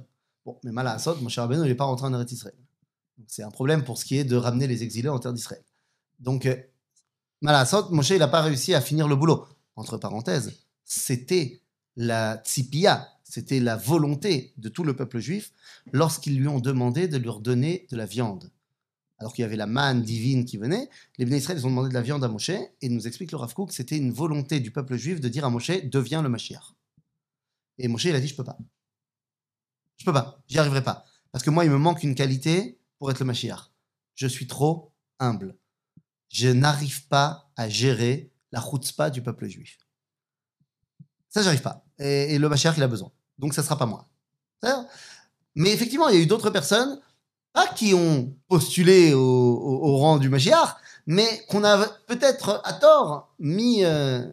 [0.45, 2.55] Bon, mais mal à Assad, Moshe Rabbeinu, il n'est pas rentré en Eretz Israël.
[3.28, 5.63] C'est un problème pour ce qui est de ramener les exilés en terre d'Israël.
[6.19, 6.55] Donc, euh,
[7.41, 9.47] mal à Assad, Moshe, il n'a pas réussi à finir le boulot.
[9.78, 10.53] Entre parenthèses,
[10.84, 11.61] c'était
[11.96, 15.52] la tzipia, c'était la volonté de tout le peuple juif
[15.91, 18.52] lorsqu'ils lui ont demandé de leur donner de la viande.
[19.18, 22.02] Alors qu'il y avait la manne divine qui venait, les Bnei ont demandé de la
[22.02, 25.22] viande à Moshe, et nous explique le Rav Kook, c'était une volonté du peuple juif
[25.22, 26.74] de dire à Moshe, deviens le Mashiach.
[27.78, 28.58] Et Moshe, il a dit, je peux pas.
[29.98, 31.06] Je peux pas, j'y arriverai pas.
[31.32, 33.72] Parce que moi, il me manque une qualité pour être le Mashiach.
[34.16, 35.58] Je suis trop humble.
[36.30, 39.78] Je n'arrive pas à gérer la chutzpah du peuple juif.
[41.30, 41.84] Ça, j'arrive pas.
[42.00, 43.12] Et, et le Mashiach, il a besoin.
[43.39, 44.06] Donc, ça sera pas moi.
[45.56, 47.00] Mais effectivement, il y a eu d'autres personnes,
[47.54, 50.76] pas qui ont postulé au, au- au rang du Mashiach,
[51.08, 51.78] mais qu'on a
[52.08, 54.26] peut-être à tort mis euh,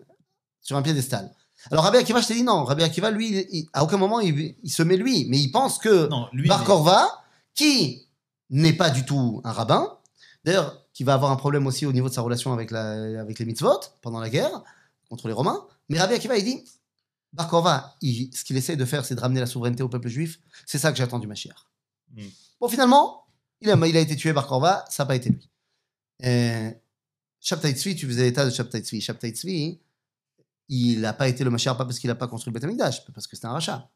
[0.60, 1.30] sur un piédestal.
[1.70, 2.64] Alors Rabbi Akiva, je t'ai dit non.
[2.64, 5.78] Rabbi Akiva, lui, il- à aucun moment il, il se met lui, mais il pense
[5.78, 6.48] que Non, lui.
[6.48, 6.64] Bar
[7.54, 8.08] qui
[8.50, 9.96] n'est pas du tout un rabbin,
[10.44, 13.38] d'ailleurs, qui va avoir un problème aussi au niveau de sa relation avec, la, avec
[13.38, 14.62] les mitzvot pendant la guerre
[15.08, 15.64] contre les Romains.
[15.88, 16.64] Mais Rabbi Akiva, il dit
[17.32, 20.08] Bar Korva, il- ce qu'il essaie de faire, c'est de ramener la souveraineté au peuple
[20.08, 20.40] juif.
[20.66, 21.66] C'est ça que j'attends du Mashiach.
[22.14, 22.28] Hmm.
[22.60, 23.24] Bon, finalement,
[23.60, 25.48] il a, il a été tué Bar Korva, ça n'a pas été lui.
[26.24, 26.70] Euh,
[27.40, 29.00] Shabtai Tzvi, tu faisais l'état de Shabtai Tzvi.
[29.00, 29.80] Shabtai Tzvi,
[30.68, 33.04] il n'a pas été le Mashiach pas parce qu'il n'a pas construit le Beth Amikdash,
[33.12, 33.90] parce que c'est un rachat.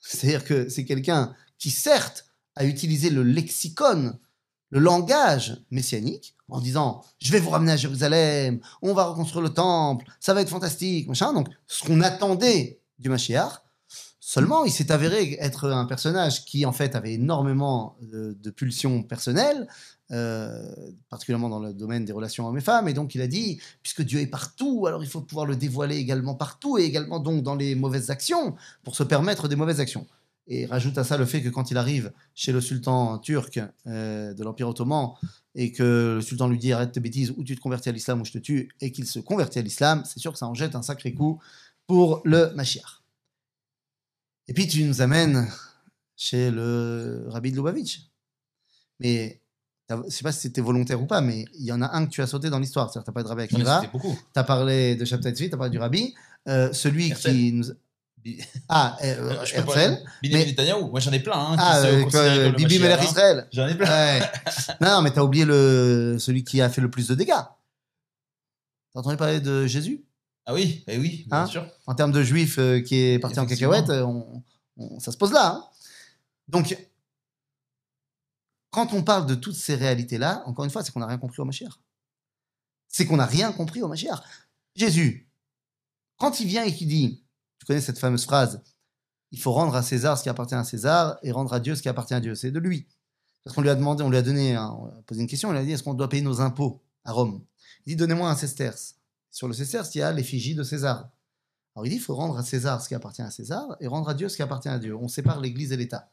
[0.00, 4.18] C'est-à-dire que c'est quelqu'un qui, certes, a utilisé le lexicon,
[4.70, 9.50] le langage messianique, en disant je vais vous ramener à Jérusalem, on va reconstruire le
[9.52, 11.32] temple, ça va être fantastique, machin.
[11.32, 13.62] Donc, ce qu'on attendait du Mashiach,
[14.20, 19.02] seulement il s'est avéré être un personnage qui en fait avait énormément de, de pulsions
[19.02, 19.66] personnelles,
[20.12, 20.62] euh,
[21.08, 22.86] particulièrement dans le domaine des relations hommes et femmes.
[22.86, 25.96] Et donc, il a dit puisque Dieu est partout, alors il faut pouvoir le dévoiler
[25.96, 30.06] également partout et également donc dans les mauvaises actions pour se permettre des mauvaises actions.
[30.48, 34.34] Et rajoute à ça le fait que quand il arrive chez le sultan turc euh,
[34.34, 35.12] de l'Empire ottoman
[35.54, 38.20] et que le sultan lui dit arrête tes bêtises ou tu te convertis à l'islam
[38.20, 40.54] ou je te tue et qu'il se convertit à l'islam, c'est sûr que ça en
[40.54, 41.40] jette un sacré coup
[41.86, 43.02] pour le Mashiach.
[44.48, 45.48] Et puis tu nous amènes
[46.16, 48.00] chez le rabbi de Lubavitch.
[49.00, 49.40] Mais
[49.90, 52.10] je sais pas si c'était volontaire ou pas, mais il y en a un que
[52.10, 52.90] tu as sauté dans l'histoire.
[52.90, 54.16] C'est-à-dire, t'as pas de rabbi Akiva, beaucoup.
[54.32, 56.14] t'as parlé de Shabtai Tzvi, t'as parlé du rabbi.
[56.48, 57.66] Euh, celui qui nous.
[58.68, 59.66] Ah, euh, Euh, je Herzl.
[59.66, 60.90] Benjamin Mais-.
[60.90, 61.32] Moi, j'en ai plein.
[61.38, 63.04] Hein, Ah, euh, Bibi Melech hein.
[63.04, 63.48] Israël?
[63.52, 63.88] J'en ai plein.
[63.88, 64.20] Ouais.
[64.80, 67.32] non, mais t'as oublié le, celui qui a fait le plus de dégâts.
[68.92, 70.04] T'as entendu parler de Jésus?
[70.46, 71.46] Ah oui, eh oui, bien Hein?
[71.46, 71.66] sûr.
[71.86, 74.42] En termes de juif qui est parti en cacahuète, on-
[74.76, 75.70] on- ça se pose là.
[76.48, 76.76] Donc,
[78.70, 81.40] quand on parle de toutes ces réalités-là, encore une fois, c'est qu'on n'a rien compris
[81.40, 81.72] au Mashiach.
[82.88, 84.18] C'est qu'on n'a rien compris au Mashiach.
[84.74, 85.28] Jésus,
[86.18, 87.21] quand il vient et qu'il dit,
[87.62, 88.60] tu connais cette fameuse phrase,
[89.30, 91.82] il faut rendre à César ce qui appartient à César et rendre à Dieu ce
[91.82, 92.34] qui appartient à Dieu.
[92.34, 92.88] C'est de lui.
[93.44, 95.56] Parce qu'on lui a demandé, on lui a donné, un- on posé une question, il
[95.56, 97.40] a dit, est-ce qu'on doit payer nos impôts à Rome?
[97.86, 98.96] Il dit, donnez-moi un sesterce.
[99.30, 101.08] Sur le sesterce, il y a l'effigie de César.
[101.76, 104.08] Alors il dit, il faut rendre à César ce qui appartient à César et rendre
[104.08, 104.96] à Dieu ce qui appartient à Dieu.
[104.96, 106.10] On sépare l'Église et l'État.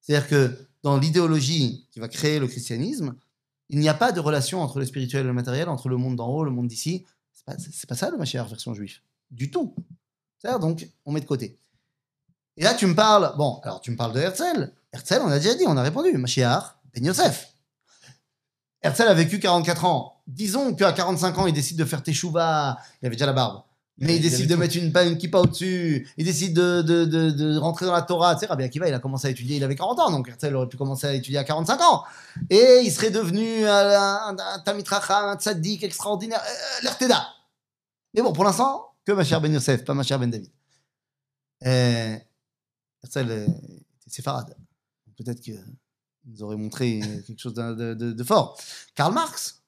[0.00, 3.14] C'est-à-dire que dans l'idéologie qui va créer le christianisme,
[3.68, 6.16] il n'y a pas de relation entre le spirituel et le matériel, entre le monde
[6.16, 7.04] d'en haut, le monde d'ici.
[7.32, 7.56] C'est pas,
[7.88, 9.02] pas ça le Mashiach version juif.
[9.30, 9.74] Du tout.
[10.44, 11.58] Donc, on met de côté.
[12.56, 14.72] Et là, tu me parles, bon, alors tu me parles de Herzl.
[14.92, 16.16] Herzl, on a déjà dit, on a répondu.
[16.16, 17.48] Mashiach, Ben Yosef.
[18.82, 20.20] Herzl a vécu 44 ans.
[20.26, 22.78] Disons qu'à 45 ans, il décide de faire teshuva.
[23.02, 23.62] Il avait déjà la barbe.
[24.00, 24.60] Mais il Il décide de tout.
[24.60, 26.08] mettre une, une kippa au-dessus.
[26.16, 28.34] Il décide de, de, de, de rentrer dans la Torah.
[28.34, 30.10] Tu sais, Rabbi Akiva, il a commencé à étudier, il avait 40 ans.
[30.12, 32.04] Donc Herzl aurait pu commencer à étudier à 45 ans.
[32.48, 33.70] Et il serait devenu un,
[34.28, 36.40] un, un Talmid Chacham, un tzaddik extraordinaire.
[36.40, 37.26] Euh, L'Erteda.
[38.14, 40.50] Mais bon, pour l'instant, que ma chère Ben Yosef, pas ma chère Ben David.
[41.64, 42.18] Euh,
[43.16, 43.46] euh.
[45.16, 45.64] Peut-être qu'il
[46.26, 48.60] nous aurait montré quelque chose de, fort.
[48.94, 49.62] Karl Marx,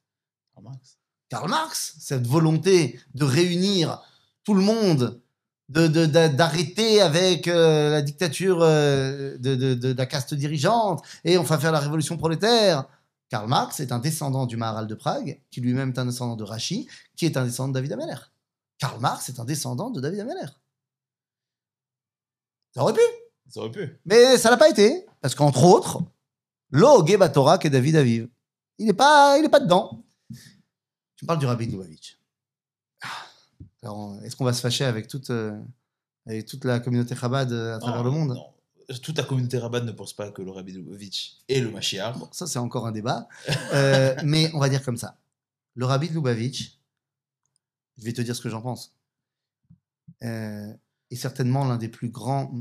[0.56, 0.98] Ah, Marx.
[1.30, 4.02] Karl Marx, cette volonté de réunir
[4.44, 5.22] tout le monde,
[5.70, 11.58] de- de- d'arrêter avec euh, la dictature euh, de la caste dirigeante et on va
[11.58, 12.84] faire la révolution prolétaire.
[13.30, 16.44] Karl Marx est un descendant du Maharal de Prague, qui lui-même est un descendant de
[16.44, 18.29] Rachi, qui est un descendant de David Ameller.
[18.80, 20.48] Karl Marx est un descendant de David Ameller.
[22.74, 23.00] Ça aurait pu,
[23.48, 24.00] Ça aurait pu.
[24.04, 26.02] mais ça l'a pas été, parce qu'entre autres,
[26.70, 28.28] Lo Torah et David Aviv.
[28.78, 30.02] Il n'est pas, il est pas dedans.
[31.16, 32.18] Tu me parles du Rabbi de Lubavitch.
[33.02, 33.08] Ah.
[33.82, 35.60] Alors, Est-ce qu'on va se fâcher avec toute, euh,
[36.26, 38.28] avec toute la communauté Chabad euh, à travers Non, le monde?
[38.34, 38.54] non.
[39.02, 42.18] Toute la communauté rabbin ne pense pas que le Rabbi Lubavitch est le Mashiach.
[42.18, 43.28] Bon, ça, c'est encore un débat.
[43.72, 45.16] Euh, mais on va dire comme ça.
[45.74, 46.79] Le Rabbi de Lubavitch,
[47.98, 48.94] je vais te dire ce que j'en pense,
[50.22, 50.72] euh,
[51.10, 52.52] est certainement l'un des plus grands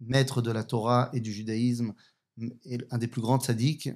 [0.00, 1.94] maîtres de la Torah et du judaïsme,
[2.64, 3.90] et un des plus grands tzaddiks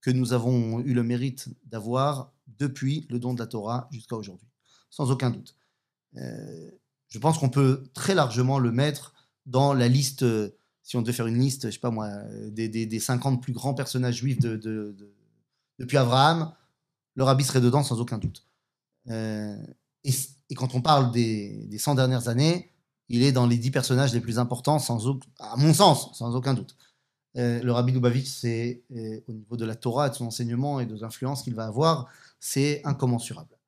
[0.00, 4.48] que nous avons eu le mérite d'avoir depuis le don de la Torah jusqu'à aujourd'hui,
[4.90, 5.56] sans aucun doute.
[6.16, 6.70] Euh,
[7.08, 9.14] je pense qu'on peut très largement le mettre
[9.46, 10.24] dans la liste,
[10.82, 12.08] si on devait faire une liste, je sais pas moi,
[12.50, 15.14] des, des, des 50 plus grands personnages juifs de, de- de-
[15.78, 16.52] depuis Abraham,
[17.14, 18.46] le rabbi serait dedans sans aucun doute.
[19.08, 19.56] Euh,
[20.04, 20.12] et,
[20.50, 22.72] et quand on parle des, des 100 dernières années,
[23.08, 24.78] il est dans les 10 personnages les plus importants,
[25.38, 26.76] à mon sens, sans aucun doute.
[27.36, 30.86] Euh, le rabbi Lubavitch, c'est euh, au niveau de la Torah, de son enseignement et
[30.86, 32.08] de l'influence qu'il va avoir,
[32.40, 33.58] c'est incommensurable.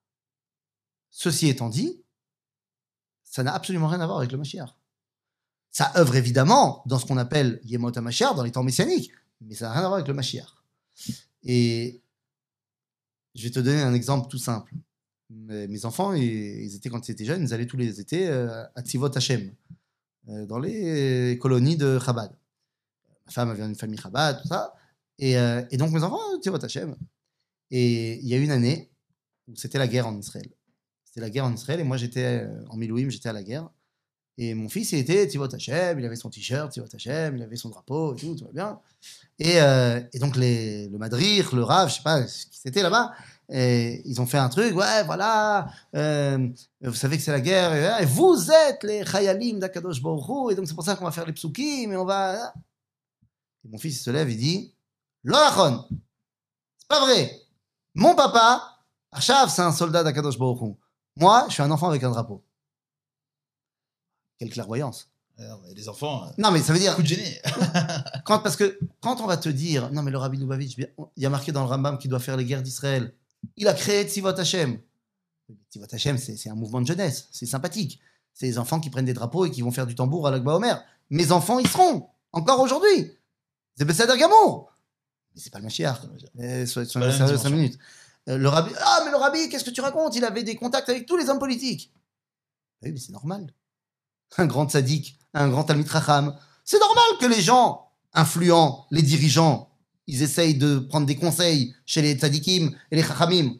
[1.11, 2.03] Ceci étant dit,
[3.23, 4.71] ça n'a absolument rien à voir avec le Mashiach.
[5.71, 9.11] Ça œuvre évidemment dans ce qu'on appelle Yemot HaMashiach, dans les temps messianiques,
[9.41, 10.49] mais ça n'a rien à voir avec le Mashiach.
[11.43, 12.03] Et
[13.35, 14.73] je vais te donner un exemple tout simple.
[15.35, 18.83] Mes, enfants, ils, étaient quand ils étaient jeunes, ils allaient tous les étés euh, à
[18.83, 19.53] Tzivot Hashem,
[20.29, 22.31] euh, dans les colonies de Chabad.
[23.27, 24.75] Ma femme avait une famille Chabad, tout ça.
[25.19, 26.95] Et, euh, donc mes enfants, Tzivot Hashem.
[27.71, 28.93] Et il y a une année
[29.49, 30.49] où c'était la guerre en Israël.
[31.05, 33.69] C'était la guerre en Israël et moi j'étais en Milouim, j'étais à la guerre.
[34.37, 37.57] Et mon fils, il était Tivot Hashem, il avait son t-shirt Tivot Hashem, il avait
[37.57, 38.81] son drapeau tout, va bien.
[39.39, 39.57] Et,
[40.13, 43.13] et donc les, le Madrir, le Rav, je sais pas ce qui c'était là-bas,
[43.51, 46.49] et ils ont fait un truc, ouais, voilà, euh,
[46.81, 50.67] vous savez que c'est la guerre, et, vous êtes les Chayalim d'Akadosh Hu, et donc
[50.67, 52.53] c'est pour ça qu'on va faire les psukim, et on va...
[53.65, 54.75] Et mon fils il se lève, il dit,
[55.23, 55.85] Loachon,
[56.79, 57.41] c'est pas vrai.
[57.95, 58.81] Mon papa,
[59.13, 60.75] Achav, c'est un soldat d'Akadosh Hu.
[61.17, 62.45] Moi, je suis un enfant avec un drapeau.
[64.39, 65.09] Quelle clairvoyance.
[65.39, 67.41] Alors, les enfants, euh, Non, mais ça veut dire, coup de gêné.
[68.25, 71.27] quand, parce que quand on va te dire, non, mais le Rabbi Lubavitch, il y
[71.27, 73.15] a marqué dans le Rambam qu'il doit faire les guerres d'Israël.
[73.57, 74.79] Il a créé Tzivot Hashem.
[75.71, 77.29] Tzivot Hashem, c'est un mouvement de jeunesse.
[77.33, 78.01] C'est sympathique.
[78.33, 80.57] C'est les enfants qui prennent des drapeaux et qui vont faire du tambour à l'Akba
[80.57, 80.83] Omer.
[81.11, 82.09] Mes enfants, ils seront.
[82.33, 83.13] Encore aujourd'hui.
[83.77, 84.73] C'est Bessader Gamour.
[85.35, 85.99] Mais c'est pas le Mashiach.
[86.39, 87.51] Eh, soyez soyez Pas la même sérieux cinq dimension.
[87.57, 87.79] minutes.
[88.29, 90.17] Euh, le rabbi, ah, mais le rabbi, qu'est-ce que tu racontes?
[90.17, 91.93] Il avait des contacts avec tous les hommes politiques.
[92.83, 93.53] Oui, mais c'est normal.
[94.39, 96.37] Un grand sadique, un grand Talmid Racham.
[96.65, 99.69] C'est normal que les gens influents, les dirigeants,
[100.07, 103.55] ils essayent de prendre des conseils chez les tzadikim et les chachamim.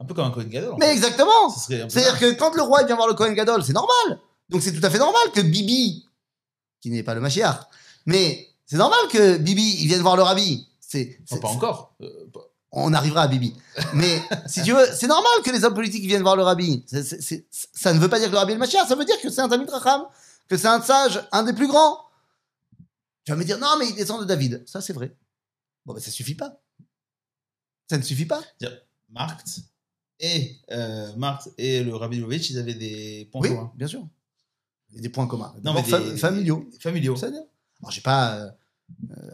[0.00, 0.74] Un peu comme un Cohen Gadol.
[0.78, 0.92] Mais fait.
[0.94, 4.18] exactement C'est-à-dire que quand le roi vient voir le Kohen Gadol, c'est normal.
[4.48, 6.04] Donc c'est tout à fait normal que Bibi,
[6.80, 7.60] qui n'est pas le Mashiach,
[8.06, 10.66] mais c'est normal que Bibi, il vienne voir le rabbi.
[10.80, 11.94] C'est, c'est- pas encore.
[12.02, 12.40] Euh, pas-
[12.76, 13.54] on arrivera à Bibi.
[13.94, 16.84] Mais si tu veux, c'est normal que les hommes politiques viennent voir le rabbi.
[17.72, 19.30] Ça ne veut pas dire que le rabbi est le Mashiach, ça veut dire que
[19.30, 20.02] c'est un Talmid Racham,
[20.48, 21.98] que c'est un sage, un des plus grands.
[23.24, 24.64] Tu vas me dire, non, mais il descend de David.
[24.66, 25.14] Ça, c'est vrai.
[25.86, 26.60] Bon, ben ça suffit pas.
[27.88, 28.42] Ça ne suffit pas.
[29.10, 29.60] Marx
[30.20, 33.72] et euh, Marx et le Rabbi Lovitch, ils avaient des points Oui, communs.
[33.76, 34.06] bien sûr.
[34.90, 35.54] Des points communs.
[35.62, 36.68] Non, mais fa- des- familiaux.
[36.80, 37.16] Familiaux.
[37.16, 37.42] Ça veut dire.
[37.80, 38.50] Alors, je sais pas euh,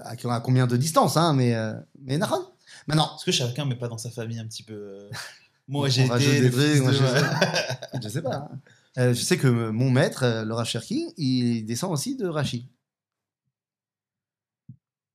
[0.02, 2.46] à, à combien de distance, hein, mais, euh, mais Nahon.
[2.86, 4.74] Maintenant, Est-ce que chacun met pas dans sa famille un petit peu.
[4.74, 5.10] euh,
[5.68, 6.40] Moi, j'ai été.
[6.40, 8.50] des trucs, moi, de- je sais pas.
[8.98, 12.68] Euh, je sais que mon maître, le Rav Cherki, il descend aussi de Rachi.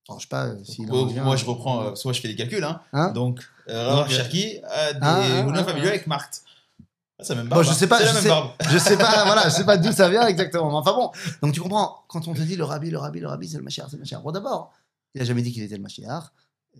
[0.07, 1.83] Je sais pas euh, Moi, revient, moi, je euh, reprends.
[1.83, 2.63] euh, moi, je fais les calculs.
[2.63, 2.81] Hein.
[2.93, 6.43] Hein Donc, Rav Cherki a des ah, ah, familiaux avec Marx.
[7.17, 7.73] Ah, Bon, je hein.
[7.73, 8.51] sais pas, je sais- barbe.
[8.69, 10.77] Je sais pas, voilà, je sais pas d'où ça vient exactement.
[10.77, 13.47] Enfin bon, donc tu comprends, quand on te dit le rabbi, le rabbi, le rabbi,
[13.47, 14.21] c'est le Mashiach, c'est le Mashiach.
[14.21, 14.73] Bon, d'abord,
[15.13, 15.83] il a jamais dit qu'il était le.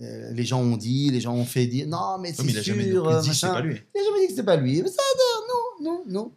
[0.02, 2.52] Euh, les gens ont dit, les gens ont fait dire, non, mais c'est Oui, mais
[2.54, 3.54] il a jamais sûr, dit que c'est machin.
[3.54, 3.82] pas lui.
[3.96, 4.82] Il n'a jamais dit que c'était pas lui.
[4.82, 5.02] Mais ça,
[5.48, 6.32] non, non, non.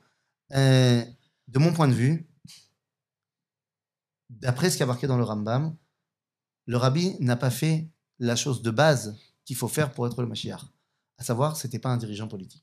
[0.54, 1.02] Euh,
[1.48, 2.28] de mon point de vue,
[4.30, 5.74] d'après ce qui a marqué dans le Rambam,
[6.68, 7.88] le rabbi n'a pas fait
[8.18, 9.16] la chose de base
[9.46, 10.60] qu'il faut faire pour être le Mashiach.
[11.16, 12.62] À savoir, c'était pas un dirigeant politique.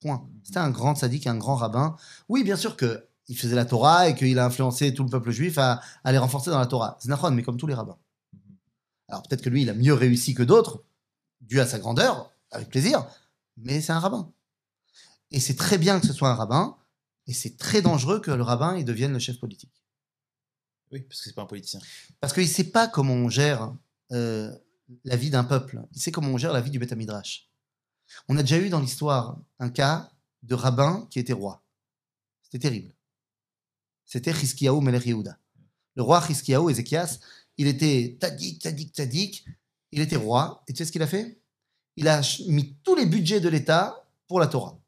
[0.00, 0.24] Point.
[0.44, 1.96] C'était un grand sadique, un grand rabbin.
[2.28, 5.32] Oui, bien sûr que il faisait la Torah et qu'il a influencé tout le peuple
[5.32, 6.96] juif à, à les renforcer dans la Torah.
[7.00, 7.98] C'est nachon, mais comme tous les rabbins.
[9.08, 10.84] Alors peut-être que lui, il a mieux réussi que d'autres,
[11.40, 13.04] dû à sa grandeur, avec plaisir,
[13.56, 14.30] mais c'est un rabbin.
[15.32, 16.76] Et c'est très bien que ce soit un rabbin,
[17.26, 19.83] et c'est très dangereux que le rabbin il devienne le chef politique.
[20.94, 21.80] Oui, parce que c'est pas un politicien.
[22.20, 23.74] Parce qu'il sait pas comment on gère
[24.12, 24.56] euh,
[25.02, 25.82] la vie d'un peuple.
[25.92, 27.50] Il sait comment on gère la vie du Beth Midrash.
[28.28, 30.12] On a déjà eu dans l'histoire un cas
[30.44, 31.64] de rabbin qui était roi.
[32.44, 32.94] C'était terrible.
[34.04, 35.36] C'était Chizkiyahu Melech Yehuda.
[35.96, 37.18] Le roi Chizkiyahu, Ézéchias,
[37.56, 39.44] il était tadik, tadik, tadik.
[39.90, 40.62] Il était roi.
[40.68, 41.40] Et tu sais ce qu'il a fait?
[41.96, 44.78] Il a mis tous les budgets de l'État pour la Torah.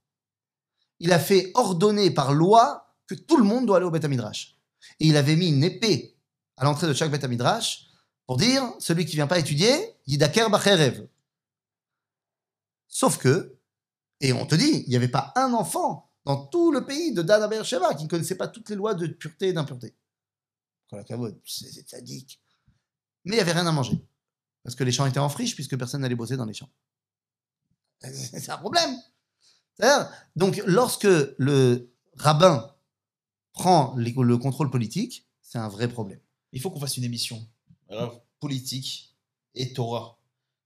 [1.00, 4.55] Il a fait ordonner par loi que tout le monde doit aller au Beth Midrash.
[5.00, 6.16] Et il avait mis une épée
[6.56, 7.86] à l'entrée de chaque Beth Midrash
[8.26, 11.08] pour dire celui qui vient pas étudier, Yidaker Bacherev.
[12.88, 13.58] Sauf que,
[14.20, 17.22] et on te dit, il n'y avait pas un enfant dans tout le pays de
[17.22, 19.94] Dan Beersheba qui ne connaissait pas toutes les lois de pureté et d'impureté.
[21.44, 22.40] C'est sadique.
[23.24, 24.00] Mais il n'y avait rien à manger.
[24.62, 26.70] Parce que les champs étaient en friche puisque personne n'allait bosser dans les champs.
[28.00, 28.96] C'est un problème.
[30.34, 31.06] Donc, lorsque
[31.38, 32.75] le rabbin
[33.56, 36.20] prend les- le contrôle politique, c'est un vrai problème.
[36.52, 37.44] Il faut qu'on fasse une émission.
[37.90, 39.14] Alors, politique
[39.54, 40.18] et Torah.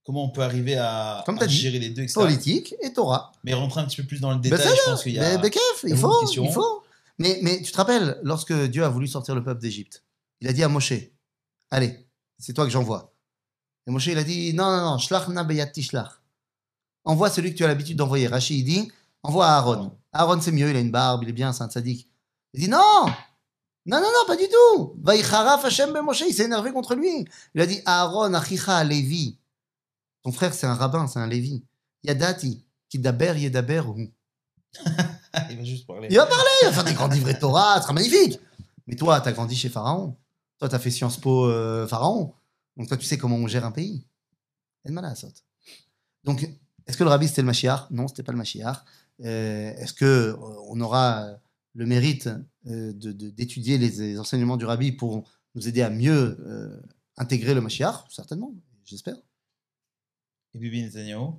[0.03, 2.19] Comment on peut arriver à, Comme à dit, gérer les deux, etc.
[2.19, 3.31] Politique et Torah.
[3.43, 5.19] Mais rentrer un petit peu plus dans le Ben, détail, ça je pense qu'il y
[5.19, 5.21] a.
[5.21, 6.83] Mais Bekef, il faut, il faut.
[7.17, 10.03] Mais, mais tu te rappelles, lorsque Dieu a voulu sortir le peuple d'Égypte,
[10.41, 10.93] il a dit à Moshe,
[11.69, 12.07] allez,
[12.39, 13.13] c'est toi que j'envoie.
[13.87, 16.19] Et Moshe, il a dit, non, non, non, shlach na beyat tishlach.
[17.05, 18.27] Envoie celui que tu as l'habitude d'envoyer.
[18.27, 18.91] Rachid, il dit,
[19.23, 19.91] envoie Aaron.
[20.13, 22.07] Aaron, c'est mieux, il a une barbe, il est bien, c'est un tzaddik.
[22.53, 23.05] Il dit, non,
[23.85, 24.95] non, non, non, pas du tout.
[25.01, 27.25] Vaïcharaf Hashem ben Moshe, il s'est énervé contre lui.
[27.55, 29.37] Il a dit, Aaron, achicha, Lévi.
[30.23, 31.63] Ton frère, c'est un rabbin, c'est un Lévi.
[32.03, 34.13] Yadati, kidaber, yedaber, hu.
[35.49, 36.07] il va juste parler.
[36.11, 38.39] Il va parler, il va faire des grands livrets de Torah, ce sera magnifique.
[38.85, 40.15] Mais toi, tu as grandi chez Pharaon.
[40.59, 42.33] Toi, tu as fait Sciences Po euh, Pharaon.
[42.77, 44.05] Donc toi, tu sais comment on gère un pays.
[44.83, 45.33] El Malasot.
[46.23, 46.47] Donc,
[46.85, 47.87] est-ce que le rabbi, c'était le Mashiach?
[47.89, 48.77] Non, c'était pas le Mashiach.
[49.23, 50.35] Euh, est-ce que euh,
[50.67, 51.27] on aura
[51.73, 52.29] le mérite
[52.67, 55.23] euh, d'étudier les, les enseignements du rabbi pour
[55.55, 56.81] nous aider à mieux euh,
[57.17, 58.53] intégrer le Mashiach Certainement,
[58.85, 59.15] j'espère.
[60.53, 61.33] Et Bibi Netanyahu,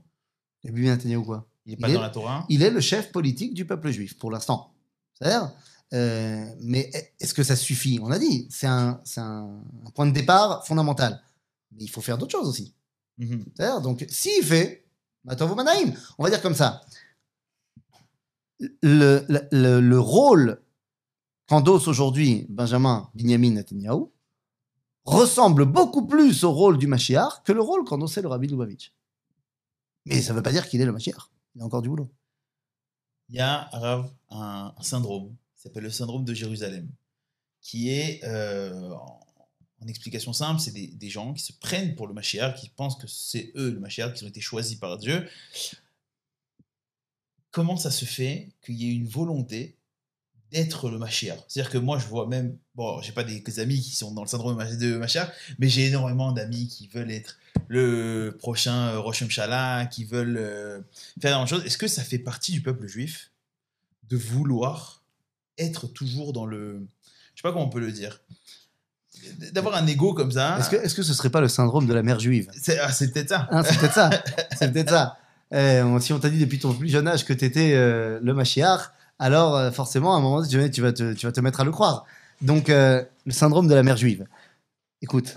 [0.65, 1.47] Et Bibi Netanyahu, quoi?
[1.67, 2.47] Il est pas Il est- dans la Torah?
[2.49, 4.73] il est le chef politique du peuple juif pour l'instant.
[5.15, 5.53] C'est-à-dire,
[5.93, 7.99] euh, mais est-ce que ça suffit?
[8.03, 11.23] On a dit, c'est un, c'est un, un point de départ fondamental.
[11.73, 12.75] Mais il faut faire d'autres choses aussi.
[13.19, 13.45] Mhm.
[13.55, 14.85] C'est-à-dire, donc, s'il fait,
[15.25, 15.95] Manaïm.
[16.19, 16.85] On va dire comme ça.
[18.83, 20.63] Le, le, le- le rôle
[21.49, 24.07] qu'endosse aujourd'hui Benjamin Binyamin Netanyahu
[25.05, 28.93] ressemble beaucoup plus au rôle du Mashiach que le rôle qu'endossait le Rabbi Lubavitch.
[30.07, 31.31] Mais ça ne veut pas dire qu'il est le Mashiach.
[31.55, 32.11] Il a encore du boulot.
[33.29, 33.69] Il y a
[34.31, 36.89] un, syndrome qui s'appelle le syndrome de Jérusalem,
[37.61, 39.21] qui est, euh, en,
[39.89, 43.09] explication simple, c'est des, des gens qui se prennent pour le Mashiach, qui pensent que
[43.09, 45.27] c'est eux le Mashiach, qui ont été choisis par Dieu.
[47.53, 49.77] Comment ça se fait qu'il y ait une volonté
[50.51, 53.95] d'être le Mashiach C'est-à-dire que moi, je vois même, bon, j'ai pas des amis qui
[53.95, 57.39] sont dans le syndrome de Mashiach, mais j'ai énormément d'amis qui veulent être
[57.69, 60.81] le prochain euh, Rosh Hashanah, qui veulent euh,
[61.21, 61.67] faire énormément de choses.
[61.67, 63.31] Est-ce que ça fait partie du peuple juif
[64.09, 65.03] de vouloir
[65.59, 66.87] être toujours dans le.
[67.35, 68.21] Je sais pas comment on peut le dire.
[69.53, 70.59] D'avoir un ego comme ça?
[70.59, 72.51] Est-ce que, est-ce que ce serait pas le syndrome de la mère juive?
[72.61, 73.47] C'est ah, c'est peut-être ça.
[73.51, 74.11] Hein, C'est peut-être ça.
[74.59, 75.19] C'est peut-être ça.
[75.53, 78.91] Eh, si on t'a dit depuis ton plus jeune âge que tu étais le Mashiach,
[79.23, 82.07] alors euh, forcément, à un moment donné, tu vas- te, mettre à le croire.
[82.41, 84.27] Donc, euh, le syndrome de la mère juive.
[85.01, 85.37] Écoute,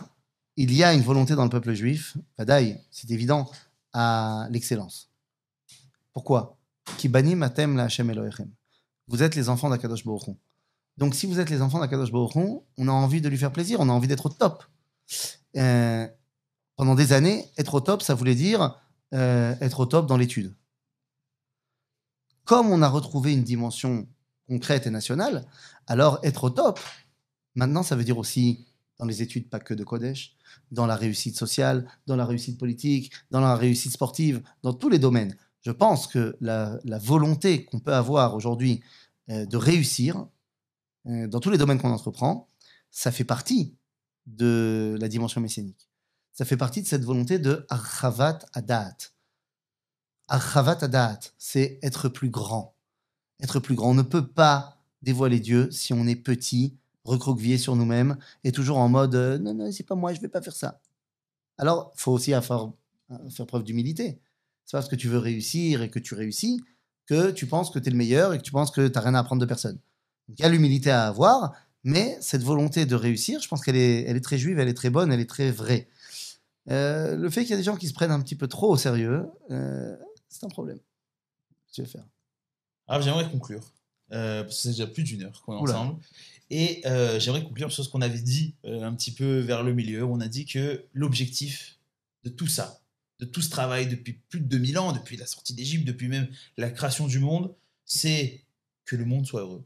[0.55, 3.47] il y a une volonté dans le peuple juif, Fadaï, c'est évident,
[3.93, 5.11] à l'excellence.
[6.13, 6.57] Pourquoi?
[6.97, 8.11] Ki banim atem la Hashem.
[9.07, 10.36] Vous êtes les enfants d'Akadosh Baruch.
[10.97, 13.80] Donc, si vous êtes les enfants d'Akadosh Baruch on a envie de lui faire plaisir,
[13.82, 14.63] on a envie d'être au top.
[15.57, 16.07] Euh,
[16.76, 18.76] pendant des années, être au top, ça voulait dire
[19.16, 20.53] euh, être au top dans l'étude.
[22.43, 24.07] Comme on a retrouvé une dimension
[24.47, 25.47] concrète et nationale,
[25.88, 26.80] alors être au top,
[27.55, 28.68] maintenant, ça veut dire aussi
[28.99, 30.36] dans les études, pas que de Kodesh,
[30.72, 34.99] dans la réussite sociale, dans la réussite politique, dans la réussite sportive, dans tous les
[34.99, 35.36] domaines.
[35.61, 38.82] Je pense que la, volonté qu'on peut avoir aujourd'hui
[39.30, 40.28] euh, de réussir
[41.07, 42.47] euh, dans tous les domaines qu'on entreprend,
[42.91, 43.76] ça fait partie
[44.28, 45.89] de la dimension messianique.
[46.36, 48.97] Ça fait partie de cette volonté de Archavat Adat.
[50.27, 52.75] Archavat Adat, c'est être plus grand.
[53.41, 53.91] Être plus grand.
[53.91, 56.75] On ne peut pas dévoiler Dieu si on est petit,
[57.05, 60.27] recroquevillé sur nous-mêmes et toujours en mode euh, non, non, c'est pas moi, je vais
[60.27, 60.81] pas faire ça.
[61.57, 62.67] Alors, faut aussi faire,
[63.47, 64.19] preuve d'humilité.
[64.65, 66.61] C'est parce que tu veux réussir et que tu réussis
[67.05, 69.13] que tu penses que tu es le meilleur et que tu penses que tu rien
[69.13, 69.79] à apprendre de personne.
[70.27, 71.53] Il y a l'humilité à avoir,
[71.86, 74.73] mais cette volonté de réussir, je pense qu'elle est, elle est très juive, elle est
[74.73, 75.88] très bonne, elle est très vraie.
[76.70, 78.72] Euh, le fait qu'il y a des gens qui se prennent un petit peu trop
[78.72, 79.95] au sérieux, euh,
[80.30, 80.80] c'est un problème.
[81.72, 82.05] Tu veux faire
[82.88, 83.72] Alors, j'aimerais conclure.
[84.11, 85.80] euh, parce que c'est déjà plus d'une heure qu'on est Oula.
[85.80, 86.01] ensemble.
[86.49, 86.82] Et
[87.20, 90.03] j'aimerais conclure sur ce qu'on avait dit un petit peu vers le milieu.
[90.05, 91.80] On a dit que l'objectif
[92.24, 92.82] de tout ça,
[93.20, 96.28] de tout ce travail depuis plus de 2000 ans, depuis la sortie d'Égypte, depuis même
[96.57, 98.43] la création du monde, c'est
[98.86, 99.66] que le monde soit heureux.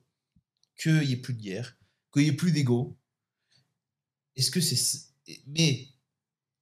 [0.78, 1.76] Qu'il n'y ait plus de guerre,
[2.14, 2.96] qu'il n'y ait plus d'ego.
[4.38, 5.02] Est-ce que c'est.
[5.48, 5.88] Mais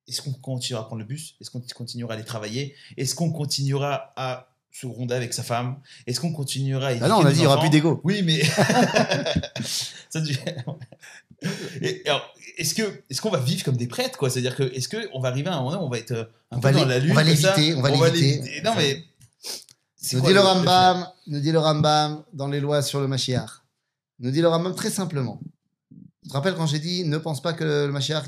[0.08, 1.36] est-ce qu'on continuera à prendre le bus?
[1.42, 2.76] Est-ce qu'on continuera à aller travailler?
[2.96, 5.80] Est-ce qu'on continuera à se gronder avec sa femme?
[6.06, 8.00] Est-ce qu'on continuera à Ah non, on a dit il n'y aura plus d'ego.
[8.04, 8.42] oui, mais.
[10.10, 10.22] Ça,
[12.06, 14.30] alors, est-ce que est-ce qu'on va vivre comme des prêtres, quoi?
[14.30, 16.24] C'est-à-dire que est-ce que on va arriver à un moment où on va être euh,
[16.52, 18.62] un On peu va dans la lune on va l'éviter, on va l'éviter.
[18.64, 19.04] Non, mais.
[20.14, 23.50] Nous quoi dit le Rambam, nous dit le Rambam dans les lois sur le Mashiach.
[24.20, 25.40] Nous dit le Rambam très simplement.
[26.24, 28.28] Tu te rappelles quand j'ai dit ne pense pas que le Mashiach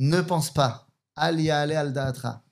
[0.00, 2.42] ne pense pas al al da'atra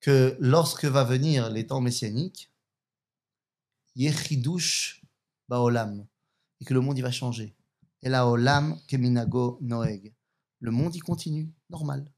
[0.00, 2.50] que lorsque va venir les temps messianiques
[3.94, 5.02] yechidush
[5.48, 6.06] baolam
[6.60, 7.54] et que le monde il va changer.
[8.02, 10.12] Et la olam keminago noeg.
[10.58, 12.10] Le monde il continue normal.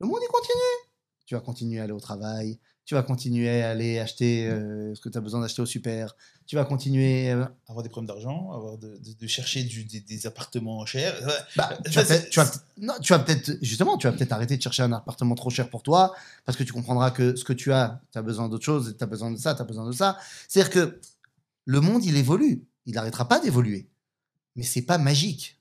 [0.00, 0.88] Le monde il continue
[1.28, 2.58] tu vas continuer à aller au travail,
[2.88, 6.16] tu vas continuer à aller acheter euh, ce que tu as besoin d'acheter au super,
[6.46, 7.30] tu vas continuer.
[7.30, 11.14] euh, Avoir des problèmes d'argent, avoir de, de- de chercher du- des, des appartements chers.
[11.54, 14.06] bah, tu Ça, vas c'est- peut-être- tu vas peut-être- non, tu vas peut-être, justement, tu
[14.06, 16.14] vas peut-être arrêter de chercher un appartement trop cher pour toi,
[16.46, 19.04] parce que tu comprendras que ce que tu as, tu as besoin d'autre chose, tu
[19.04, 20.18] as besoin de ça, tu as besoin de ça.
[20.48, 20.98] C'est-à-dire que
[21.66, 22.64] le monde, il évolue.
[22.86, 23.86] Il n'arrêtera pas d'évoluer.
[24.56, 25.60] Mais c'est pas magique.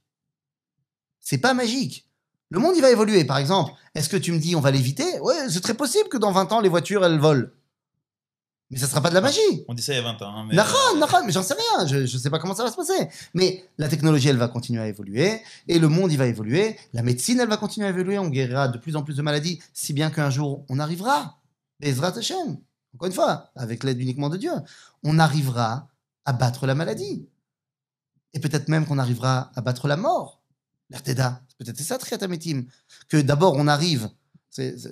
[1.19, 2.06] C'est pas magique.
[2.49, 3.25] Le monde, il va évoluer.
[3.25, 5.19] Par exemple, est-ce que tu me dis on va l'éviter?
[5.19, 7.47] Ouais, c'est très possible que dans 20 ans, les voitures, elles volent.
[8.69, 9.39] Mais ça sera pas de la magie.
[9.69, 10.35] On dit ça il y a 20 ans.
[10.35, 12.75] hein, mais, euh, mais j'en sais rien, je ne sais pas comment ça va se
[12.75, 13.07] passer.
[13.33, 17.01] Mais la technologie, elle va continuer à évoluer, et le monde, il va évoluer, la
[17.01, 19.93] médecine, elle va continuer à évoluer, on guérira de plus en plus de maladies, si
[19.93, 21.39] bien qu'un jour, on arrivera,
[21.81, 22.57] Ezrat Hashem,
[22.93, 24.51] encore une fois, avec l'aide uniquement de Dieu,
[25.03, 25.87] on arrivera
[26.25, 27.25] à battre la maladie.
[28.33, 30.41] Et peut-être même qu'on arrivera à battre la mort.
[30.89, 32.65] L'Arteda, peut-être c'est ça, Triatametim.
[33.09, 34.09] Que d'abord, on arrive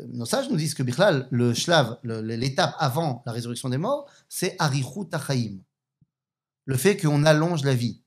[0.10, 4.56] nos sages nous disent que Bichlal, le shlav, l'étape avant la résurrection des morts, c'est
[4.60, 5.60] Arichut Achaim.
[6.66, 8.02] Le fait qu'on allonge la vie.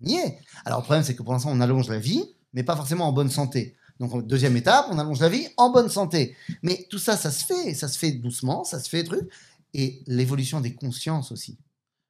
[0.00, 0.38] On est.
[0.64, 3.12] Alors le problème, c'est que pour l'instant, on allonge la vie, mais pas forcément en
[3.12, 3.76] bonne santé.
[3.98, 6.36] Donc, deuxième étape, on allonge la vie en bonne santé.
[6.62, 7.74] Mais tout ça, ça se fait.
[7.74, 9.28] Ça se fait doucement, ça se fait truc.
[9.74, 11.58] Et l'évolution des consciences aussi.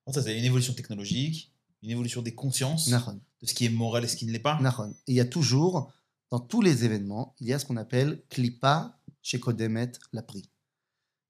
[0.09, 1.53] Ça, c'est une évolution technologique,
[1.83, 3.21] une évolution des consciences, Nahon.
[3.41, 4.59] de ce qui est moral et ce qui ne l'est pas.
[4.61, 4.91] Nahon.
[5.07, 5.93] Et il y a toujours,
[6.31, 10.51] dans tous les événements, il y a ce qu'on appelle klipa chez Kodemet l'apri.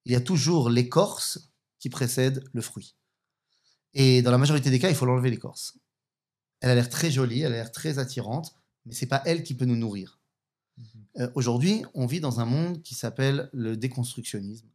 [0.05, 2.96] Il y a toujours l'écorce qui précède le fruit.
[3.94, 5.78] Et dans la majorité des cas, il faut l'enlever l'écorce.
[6.61, 9.55] Elle a l'air très jolie, elle a l'air très attirante, mais c'est pas elle qui
[9.55, 10.18] peut nous nourrir.
[11.18, 14.68] Euh, Aujourd'hui, on vit dans un monde qui s'appelle le déconstructionnisme.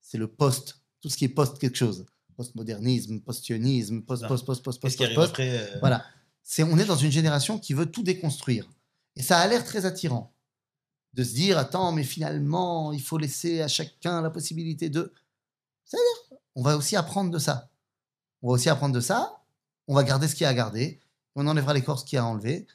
[0.00, 2.06] C'est le post, tout ce qui est post quelque chose.
[2.40, 4.28] Postmodernisme, postionnisme, post, Ah.
[4.28, 5.30] post, post, post, Qu'est-ce post, qui arrive post.
[5.32, 6.02] après euh, Voilà.
[6.42, 8.66] C'est, on est dans une génération qui veut tout déconstruire.
[9.14, 10.32] Et ça a l'air très attirant.
[11.12, 15.12] De se dire, attends, mais finalement, il faut laisser à chacun la possibilité de.
[15.84, 17.68] C'est-à-dire, on va aussi apprendre de ça.
[18.40, 19.42] On va aussi apprendre de ça.
[19.86, 20.98] On va garder ce qu'il y a à garder.
[21.36, 22.66] On enlèvera l'écorce qu'il y a à enlever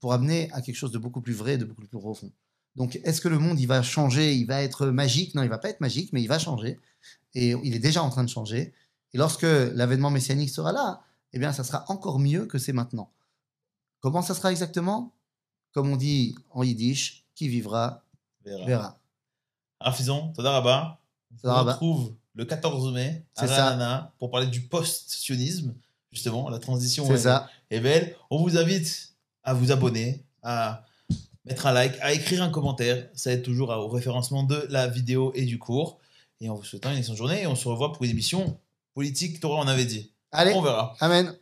[0.00, 2.32] pour amener à quelque chose de beaucoup plus vrai, de beaucoup plus profond.
[2.74, 4.34] Donc, est-ce que le monde, il va changer?
[4.34, 5.36] Il va être magique?
[5.36, 6.80] Non, il va pas être magique, mais il va changer.
[7.34, 8.74] Et il est déjà en train de changer.
[9.14, 11.00] Et lorsque l'avènement messianique sera là,
[11.32, 13.12] eh bien, ça sera encore mieux que c'est maintenant.
[14.00, 15.14] Comment ça sera exactement?
[15.72, 18.04] Comme on dit en yiddish, qui vivra
[18.44, 18.66] verra.
[18.66, 19.00] verra.
[19.80, 21.00] Rafizon, Toda Rabba.
[21.32, 23.46] On se retrouve le 14 mai à.
[23.46, 25.74] Ranana pour parler du post-sionisme,
[26.10, 27.48] justement, la transition est, ça.
[27.70, 28.16] est belle.
[28.30, 30.84] On vous invite à vous abonner, à
[31.44, 33.08] mettre un like, à écrire un commentaire.
[33.14, 36.00] Ça aide toujours au référencement de la vidéo et du cours.
[36.40, 37.42] Et en vous souhaitant une excellente journée.
[37.42, 38.58] Et on se revoit pour une émission
[38.94, 40.14] politique, Torah, on avait dit.
[40.32, 40.94] Allez, On verra.
[41.00, 41.36] Amen.